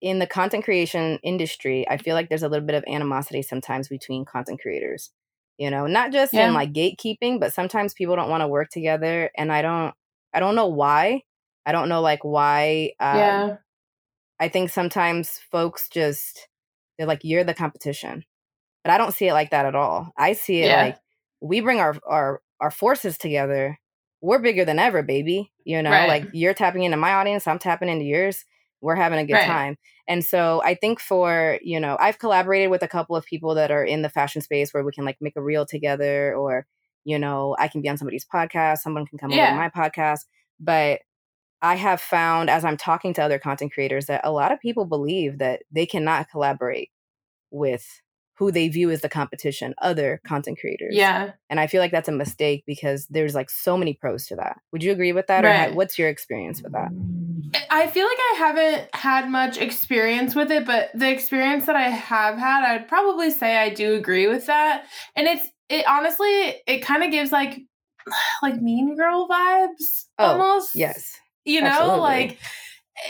[0.01, 3.87] in the content creation industry, I feel like there's a little bit of animosity sometimes
[3.87, 5.11] between content creators.
[5.57, 6.47] You know, not just yeah.
[6.47, 9.93] in like gatekeeping, but sometimes people don't want to work together and I don't
[10.33, 11.23] I don't know why.
[11.65, 13.57] I don't know like why um, yeah.
[14.39, 16.47] I think sometimes folks just
[16.97, 18.23] they're like, you're the competition.
[18.83, 20.11] But I don't see it like that at all.
[20.17, 20.83] I see it yeah.
[20.83, 20.97] like
[21.41, 23.77] we bring our our our forces together.
[24.21, 25.51] We're bigger than ever, baby.
[25.65, 26.07] You know, right.
[26.07, 28.45] like you're tapping into my audience, I'm tapping into yours.
[28.81, 29.47] We're having a good right.
[29.47, 29.77] time.
[30.07, 33.71] And so I think for, you know, I've collaborated with a couple of people that
[33.71, 36.65] are in the fashion space where we can like make a reel together or,
[37.03, 39.49] you know, I can be on somebody's podcast, someone can come yeah.
[39.49, 40.25] over my podcast.
[40.59, 41.01] But
[41.61, 44.85] I have found as I'm talking to other content creators that a lot of people
[44.85, 46.89] believe that they cannot collaborate
[47.51, 48.01] with
[48.39, 50.95] who they view as the competition, other content creators.
[50.95, 51.31] Yeah.
[51.49, 54.57] And I feel like that's a mistake because there's like so many pros to that.
[54.71, 55.43] Would you agree with that?
[55.43, 55.71] Right.
[55.71, 56.89] Or what's your experience with that?
[57.69, 61.89] I feel like I haven't had much experience with it, but the experience that I
[61.89, 64.85] have had, I'd probably say I do agree with that.
[65.15, 67.59] And it's, it honestly, it kind of gives like,
[68.41, 70.75] like mean girl vibes oh, almost.
[70.75, 71.99] Yes you know Absolutely.
[71.99, 72.37] like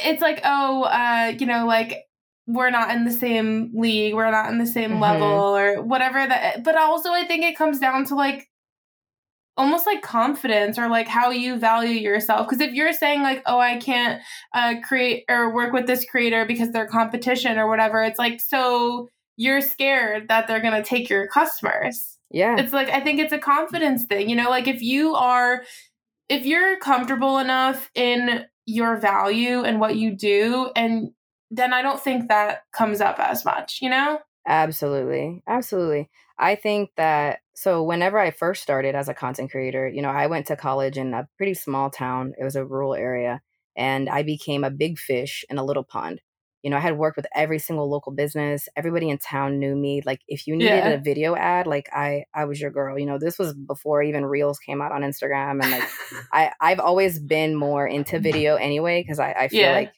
[0.03, 2.05] it's like oh uh you know like
[2.49, 5.01] we're not in the same league we're not in the same mm-hmm.
[5.01, 8.49] level or whatever that but also i think it comes down to like
[9.59, 12.47] almost like confidence or like how you value yourself.
[12.47, 14.21] Because if you're saying like oh i can't
[14.53, 19.09] uh, create or work with this creator because they're competition or whatever it's like so
[19.35, 22.17] you're scared that they're going to take your customers.
[22.31, 22.55] Yeah.
[22.57, 25.63] It's like i think it's a confidence thing you know like if you are
[26.29, 31.09] if you're comfortable enough in your value and what you do and
[31.51, 34.19] then I don't think that comes up as much, you know?
[34.47, 35.43] Absolutely.
[35.47, 36.09] Absolutely.
[36.37, 40.27] I think that so whenever I first started as a content creator, you know, I
[40.27, 42.33] went to college in a pretty small town.
[42.39, 43.41] It was a rural area
[43.75, 46.21] and I became a big fish in a little pond
[46.61, 48.67] you know, I had worked with every single local business.
[48.75, 50.01] Everybody in town knew me.
[50.05, 50.89] Like if you needed yeah.
[50.89, 52.99] a video ad, like I I was your girl.
[52.99, 55.63] You know, this was before even Reels came out on Instagram.
[55.63, 55.89] And like
[56.33, 59.73] I, I've always been more into video anyway, because I, I feel yeah.
[59.73, 59.93] like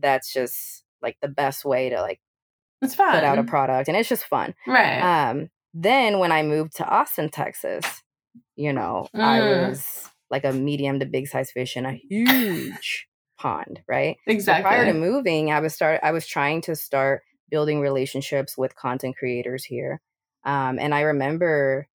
[0.00, 2.20] that's just like the best way to like
[2.80, 3.14] it's fun.
[3.14, 4.54] put out a product and it's just fun.
[4.66, 5.00] Right.
[5.00, 7.84] Um then when I moved to Austin, Texas,
[8.56, 9.20] you know, mm.
[9.20, 13.06] I was like a medium to big size fish in a huge
[13.38, 14.16] pond, right?
[14.26, 14.62] Exactly.
[14.62, 18.76] So prior to moving, I was start I was trying to start building relationships with
[18.76, 20.00] content creators here.
[20.44, 21.86] Um, and I remember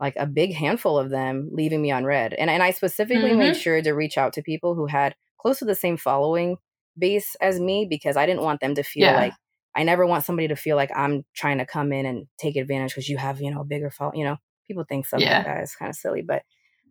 [0.00, 2.34] like a big handful of them leaving me on read.
[2.34, 3.38] And and I specifically mm-hmm.
[3.38, 6.56] made sure to reach out to people who had close to the same following
[6.98, 9.16] base as me because I didn't want them to feel yeah.
[9.16, 9.32] like
[9.74, 12.92] I never want somebody to feel like I'm trying to come in and take advantage
[12.92, 14.12] because you have, you know, a bigger follow.
[14.14, 15.38] You know, people think something yeah.
[15.38, 16.22] like that is kind of silly.
[16.22, 16.42] But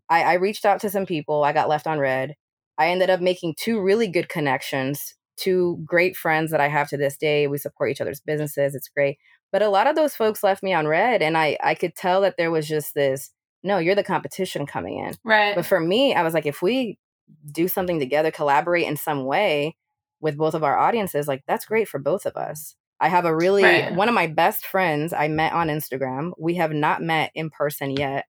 [0.10, 1.44] I, I reached out to some people.
[1.44, 2.36] I got left on read.
[2.78, 6.98] I ended up making two really good connections, two great friends that I have to
[6.98, 7.48] this day.
[7.48, 8.76] We support each other's businesses.
[8.76, 9.18] It's great.
[9.52, 12.22] But a lot of those folks left me on read, and I I could tell
[12.22, 13.32] that there was just this
[13.66, 15.14] no, you're the competition coming in.
[15.24, 15.56] Right.
[15.56, 16.98] But for me, I was like if we
[17.50, 19.78] do something together, collaborate in some way
[20.24, 22.76] with both of our audiences, like that's great for both of us.
[23.00, 23.94] I have a really right.
[23.94, 26.32] one of my best friends I met on Instagram.
[26.40, 28.26] We have not met in person yet.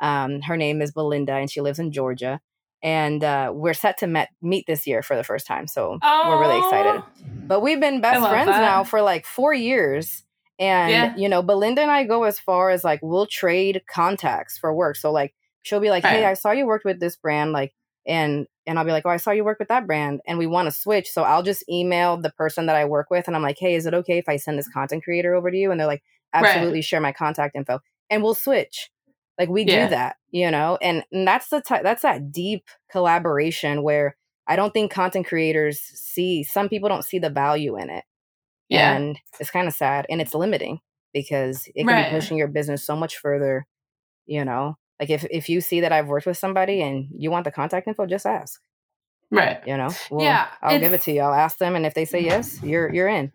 [0.00, 2.40] Um, her name is Belinda and she lives in Georgia
[2.82, 5.66] and uh, we're set to met, meet this year for the first time.
[5.66, 7.02] So we're really excited.
[7.46, 8.60] But we've been best friends that.
[8.60, 10.24] now for like four years.
[10.58, 11.16] And, yeah.
[11.16, 14.96] you know, Belinda and I go as far as like we'll trade contacts for work.
[14.96, 16.18] So, like, she'll be like, right.
[16.18, 17.52] hey, I saw you worked with this brand.
[17.52, 17.74] Like,
[18.06, 20.46] and and I'll be like, oh, I saw you work with that brand and we
[20.46, 21.10] want to switch.
[21.10, 23.86] So I'll just email the person that I work with and I'm like, hey, is
[23.86, 25.70] it okay if I send this content creator over to you?
[25.70, 26.02] And they're like,
[26.32, 26.84] absolutely right.
[26.84, 27.80] share my contact info.
[28.10, 28.90] And we'll switch.
[29.38, 29.84] Like we yeah.
[29.84, 34.56] do that, you know, and, and that's the type that's that deep collaboration where I
[34.56, 38.04] don't think content creators see some people don't see the value in it.
[38.68, 38.96] Yeah.
[38.96, 40.80] And it's kind of sad and it's limiting
[41.12, 42.10] because it can right.
[42.10, 43.66] be pushing your business so much further,
[44.26, 44.76] you know.
[45.00, 47.86] Like if if you see that I've worked with somebody and you want the contact
[47.88, 48.60] info, just ask.
[49.30, 49.60] Right.
[49.66, 49.90] You know.
[50.10, 50.48] Well, yeah.
[50.62, 51.20] I'll give it to you.
[51.20, 53.32] I'll ask them and if they say yes, you're you're in.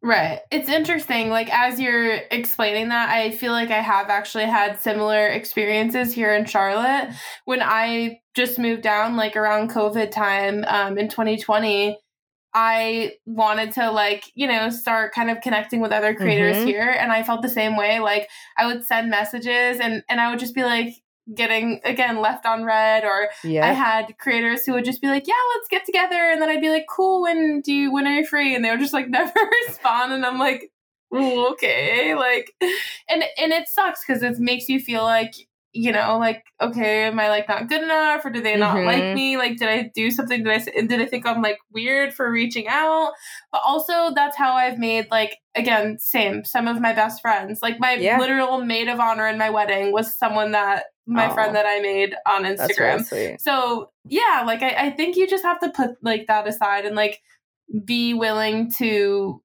[0.00, 0.40] Right.
[0.52, 1.28] It's interesting.
[1.28, 6.32] Like, as you're explaining that, I feel like I have actually had similar experiences here
[6.34, 7.12] in Charlotte.
[7.46, 11.98] When I just moved down, like around COVID time um, in 2020,
[12.60, 16.66] I wanted to, like, you know, start kind of connecting with other creators mm-hmm.
[16.66, 16.90] here.
[16.90, 18.00] And I felt the same way.
[18.00, 20.94] Like, I would send messages and, and I would just be like,
[21.34, 23.68] getting again left on read or yeah.
[23.68, 26.62] I had creators who would just be like, Yeah, let's get together and then I'd
[26.62, 28.54] be like, Cool, when do you when are you free?
[28.54, 30.72] And they would just like never respond and I'm like,
[31.14, 32.14] okay.
[32.14, 32.54] Like
[33.10, 35.34] and and it sucks because it makes you feel like
[35.78, 38.86] you know, like, okay, am I like not good enough or do they not mm-hmm.
[38.86, 39.36] like me?
[39.36, 40.42] Like, did I do something?
[40.42, 43.12] Did I, say and did I think I'm like weird for reaching out?
[43.52, 47.60] But also, that's how I've made, like, again, same, some of my best friends.
[47.62, 48.18] Like, my yeah.
[48.18, 52.16] literal maid of honor in my wedding was someone that my friend that I made
[52.26, 53.08] on Instagram.
[53.12, 56.86] Really so, yeah, like, I, I think you just have to put like that aside
[56.86, 57.20] and like
[57.84, 59.40] be willing to,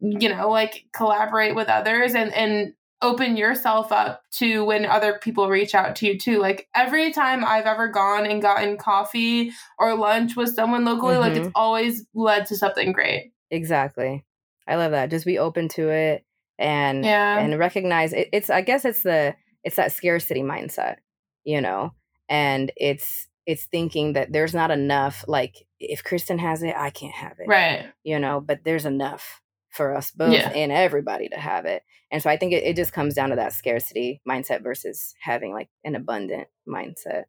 [0.00, 2.72] you know, like collaborate with others and, and,
[3.02, 6.38] open yourself up to when other people reach out to you too.
[6.38, 11.20] Like every time I've ever gone and gotten coffee or lunch with someone locally, mm-hmm.
[11.20, 11.50] like it's mm-hmm.
[11.54, 13.32] always led to something great.
[13.50, 14.24] Exactly.
[14.66, 15.10] I love that.
[15.10, 16.24] Just be open to it
[16.58, 17.38] and yeah.
[17.38, 20.96] and recognize it, it's I guess it's the it's that scarcity mindset,
[21.44, 21.92] you know.
[22.28, 27.14] And it's it's thinking that there's not enough like if Kristen has it, I can't
[27.14, 27.46] have it.
[27.46, 27.86] Right.
[28.02, 29.42] You know, but there's enough
[29.76, 30.50] for us both yeah.
[30.50, 31.82] and everybody to have it.
[32.10, 35.52] And so I think it, it just comes down to that scarcity mindset versus having
[35.52, 37.24] like an abundant mindset,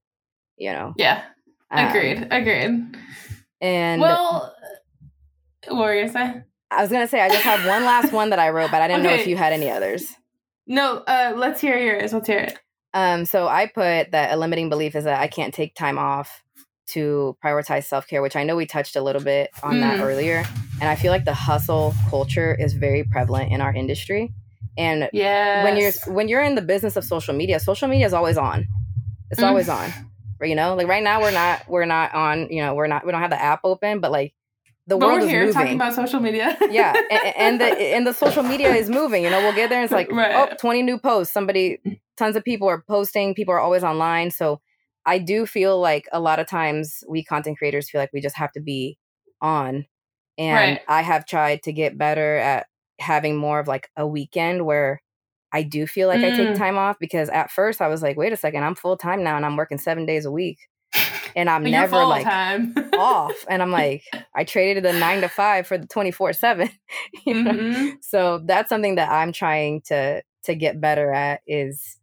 [0.55, 0.93] you know?
[0.97, 1.23] Yeah.
[1.71, 2.17] Agreed.
[2.17, 2.97] Um, Agreed.
[3.59, 4.55] And well,
[5.67, 6.43] what were you say?
[6.69, 8.87] I was gonna say I just have one last one that I wrote, but I
[8.87, 9.15] didn't okay.
[9.15, 10.13] know if you had any others.
[10.67, 12.13] No, uh, let's hear yours.
[12.13, 12.59] Let's hear it.
[12.93, 16.43] Um, so I put that a limiting belief is that I can't take time off
[16.87, 19.81] to prioritize self care, which I know we touched a little bit on mm.
[19.81, 20.43] that earlier.
[20.79, 24.33] And I feel like the hustle culture is very prevalent in our industry.
[24.77, 28.13] And yeah, when you're when you're in the business of social media, social media is
[28.13, 28.67] always on.
[29.31, 29.47] It's mm.
[29.47, 29.91] always on.
[30.41, 32.49] You know, like right now we're not we're not on.
[32.49, 34.33] You know, we're not we don't have the app open, but like
[34.85, 35.53] the but world we're is here moving.
[35.53, 36.55] talking about social media.
[36.69, 39.23] yeah, and, and, the and the social media is moving.
[39.23, 40.49] You know, we'll get there and it's like right.
[40.51, 41.33] oh, 20 new posts.
[41.33, 41.79] Somebody,
[42.15, 43.33] tons of people are posting.
[43.33, 44.31] People are always online.
[44.31, 44.61] So
[45.07, 48.35] I do feel like a lot of times we content creators feel like we just
[48.35, 48.97] have to be
[49.41, 49.85] on.
[50.37, 50.81] And right.
[50.87, 52.67] I have tried to get better at
[52.99, 55.01] having more of like a weekend where
[55.53, 56.33] I do feel like mm.
[56.33, 56.57] I take mm.
[56.57, 59.37] time off because at first I was like, wait a second, I'm full time now
[59.37, 60.59] and I'm working seven days a week.
[61.35, 62.25] And I'm never like
[62.97, 63.45] off.
[63.47, 64.01] And I'm like,
[64.35, 66.69] I traded the nine to five for the 24 seven.
[67.27, 67.95] Mm-hmm.
[68.01, 71.97] So that's something that I'm trying to to get better at is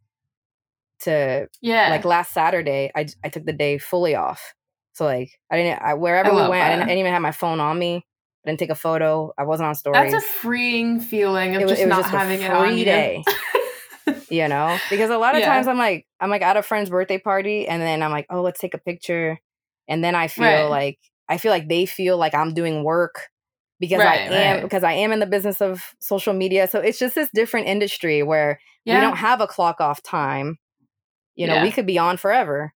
[1.01, 4.53] to yeah like last saturday i, I took the day fully off
[4.93, 7.21] so like i didn't I, wherever I we went I didn't, I didn't, even have
[7.21, 10.27] my phone on me i didn't take a photo i wasn't on stories that's a
[10.27, 13.23] freeing feeling of it, just it not just having it on day
[14.29, 15.47] you know because a lot of yeah.
[15.47, 18.41] times i'm like i'm like at a friend's birthday party and then i'm like oh
[18.41, 19.39] let's take a picture
[19.87, 20.63] and then i feel right.
[20.65, 23.29] like i feel like they feel like i'm doing work
[23.79, 24.63] because right, I am right.
[24.63, 26.67] because I am in the business of social media.
[26.67, 28.95] So it's just this different industry where yeah.
[28.95, 30.57] we don't have a clock off time
[31.35, 31.63] you know, yeah.
[31.63, 32.73] we could be on forever.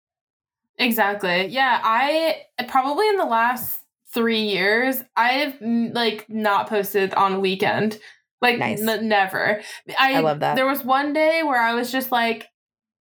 [0.78, 1.48] Exactly.
[1.48, 3.82] Yeah, I eh, probably in the last
[4.14, 8.00] 3 years I've like not posted on weekend.
[8.42, 8.82] Like nice.
[8.82, 9.62] n- never.
[9.98, 10.56] I, I love that.
[10.56, 12.48] There was one day where I was just like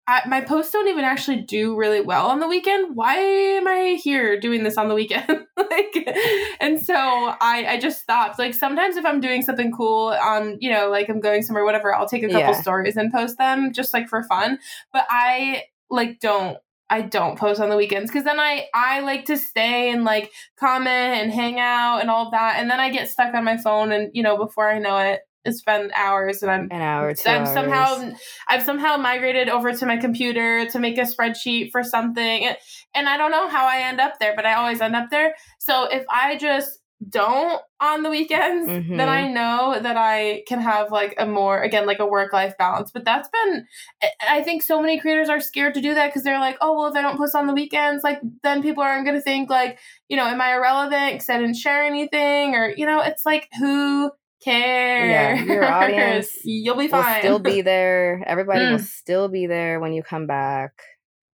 [0.06, 2.96] I, my posts don't even actually do really well on the weekend.
[2.96, 5.28] Why am I here doing this on the weekend?
[5.58, 6.16] like,
[6.60, 8.38] and so I, I just stopped.
[8.38, 11.96] Like sometimes if I'm doing something cool on, you know, like I'm going somewhere, whatever,
[11.96, 12.62] I'll take a couple yeah.
[12.62, 14.60] stories and post them just like for fun.
[14.92, 16.58] But I like don't
[16.90, 20.32] I don't post on the weekends because then I I like to stay and like
[20.60, 20.88] comment
[21.22, 24.12] and hang out and all that, and then I get stuck on my phone, and
[24.14, 25.22] you know before I know it,
[25.52, 27.54] spend hours and I'm An hour, two I'm hours.
[27.54, 28.12] somehow
[28.48, 32.58] I've somehow migrated over to my computer to make a spreadsheet for something and,
[32.96, 35.34] and I don't know how I end up there, but I always end up there.
[35.60, 36.80] So if I just
[37.10, 38.96] don't on the weekends, Mhm.
[38.96, 42.58] then I know that I can have like a more again like a work life
[42.58, 42.92] balance.
[42.92, 43.66] But that's been
[44.02, 46.78] I- I think so many creators are scared to do that because they're like, oh
[46.78, 49.50] well, if I don't post on the weekends, like then people aren't going to think
[49.50, 53.26] like you know, am I irrelevant because I didn't share anything or you know, it's
[53.26, 54.10] like who
[54.44, 55.10] cares?
[55.10, 57.20] Yeah, your audience you'll be will fine.
[57.22, 58.24] still be there.
[58.26, 58.86] Everybody will Mm.
[58.86, 60.72] still be there when you come back.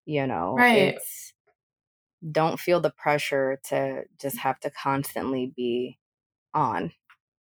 [0.05, 0.95] You know, Right.
[0.95, 1.34] It's
[2.32, 5.97] don't feel the pressure to just have to constantly be
[6.53, 6.91] on.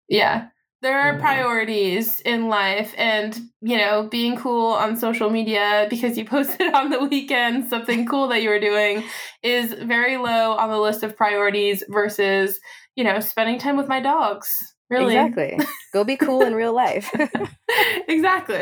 [0.07, 0.47] Yeah.
[0.81, 1.19] There are Yeah.
[1.19, 6.89] priorities in life, and you know, being cool on social media because you posted on
[6.89, 9.03] the weekend something cool that you were doing
[9.43, 12.57] is very low on the list of priorities versus,
[12.95, 14.49] you know, spending time with my dogs.
[14.89, 15.15] Really?
[15.15, 15.59] Exactly.
[15.93, 17.09] Go be cool in real life.
[18.07, 18.57] exactly.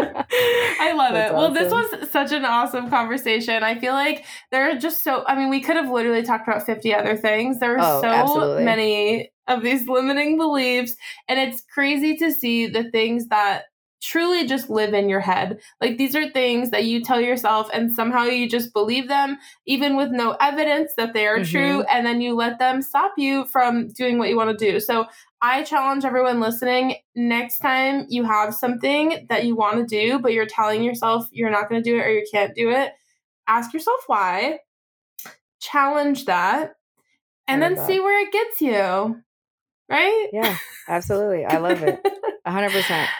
[0.00, 1.34] I love That's it.
[1.34, 3.62] Well, this was such an awesome conversation.
[3.62, 6.64] I feel like there are just so, I mean, we could have literally talked about
[6.64, 7.58] 50 other things.
[7.60, 8.64] There are Oh, so absolutely.
[8.64, 10.94] many of these limiting beliefs.
[11.28, 13.64] And it's crazy to see the things that
[14.00, 15.60] truly just live in your head.
[15.80, 19.96] Like these are things that you tell yourself and somehow you just believe them even
[19.96, 21.50] with no evidence that they are Mhm.
[21.50, 24.80] true and then you let them stop you from doing what you want to do.
[24.80, 25.06] So
[25.42, 30.32] I challenge everyone listening next time you have something that you want to do but
[30.32, 32.92] you're telling yourself you're not going to do it or you can't do it,
[33.46, 34.60] ask yourself why.
[35.60, 36.72] Challenge that
[37.46, 39.22] and then love see where it gets you.
[39.90, 40.28] Right?
[40.32, 40.56] yeah,
[40.88, 41.44] absolutely.
[41.44, 42.00] I love it.
[42.44, 43.10] A hundred percent.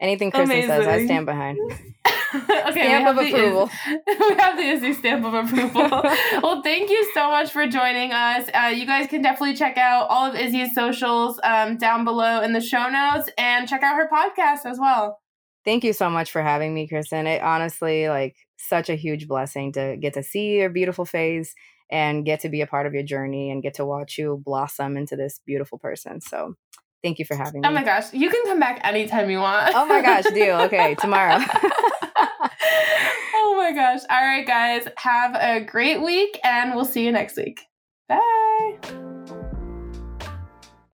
[0.00, 1.58] Anything Kristen says, I stand behind.
[2.34, 3.70] okay, Stamp of we have Iz- approval.
[4.06, 5.82] we have the Izzy stamp of approval.
[6.42, 8.48] well, thank you so much for joining us.
[8.52, 12.52] Uh, you guys can definitely check out all of Izzy's socials um, down below in
[12.52, 15.20] the show notes and check out her podcast as well.
[15.64, 17.26] Thank you so much for having me, Kristen.
[17.26, 21.54] It honestly like such a huge blessing to get to see your beautiful face
[21.90, 24.96] and get to be a part of your journey and get to watch you blossom
[24.96, 26.20] into this beautiful person.
[26.20, 26.54] So
[27.04, 27.68] thank you for having oh me.
[27.68, 29.72] Oh my gosh, you can come back anytime you want.
[29.76, 30.58] Oh my gosh, deal.
[30.64, 31.36] Okay, tomorrow.
[33.34, 34.00] oh my gosh.
[34.08, 37.60] All right, guys, have a great week and we'll see you next week.
[38.08, 39.02] Bye.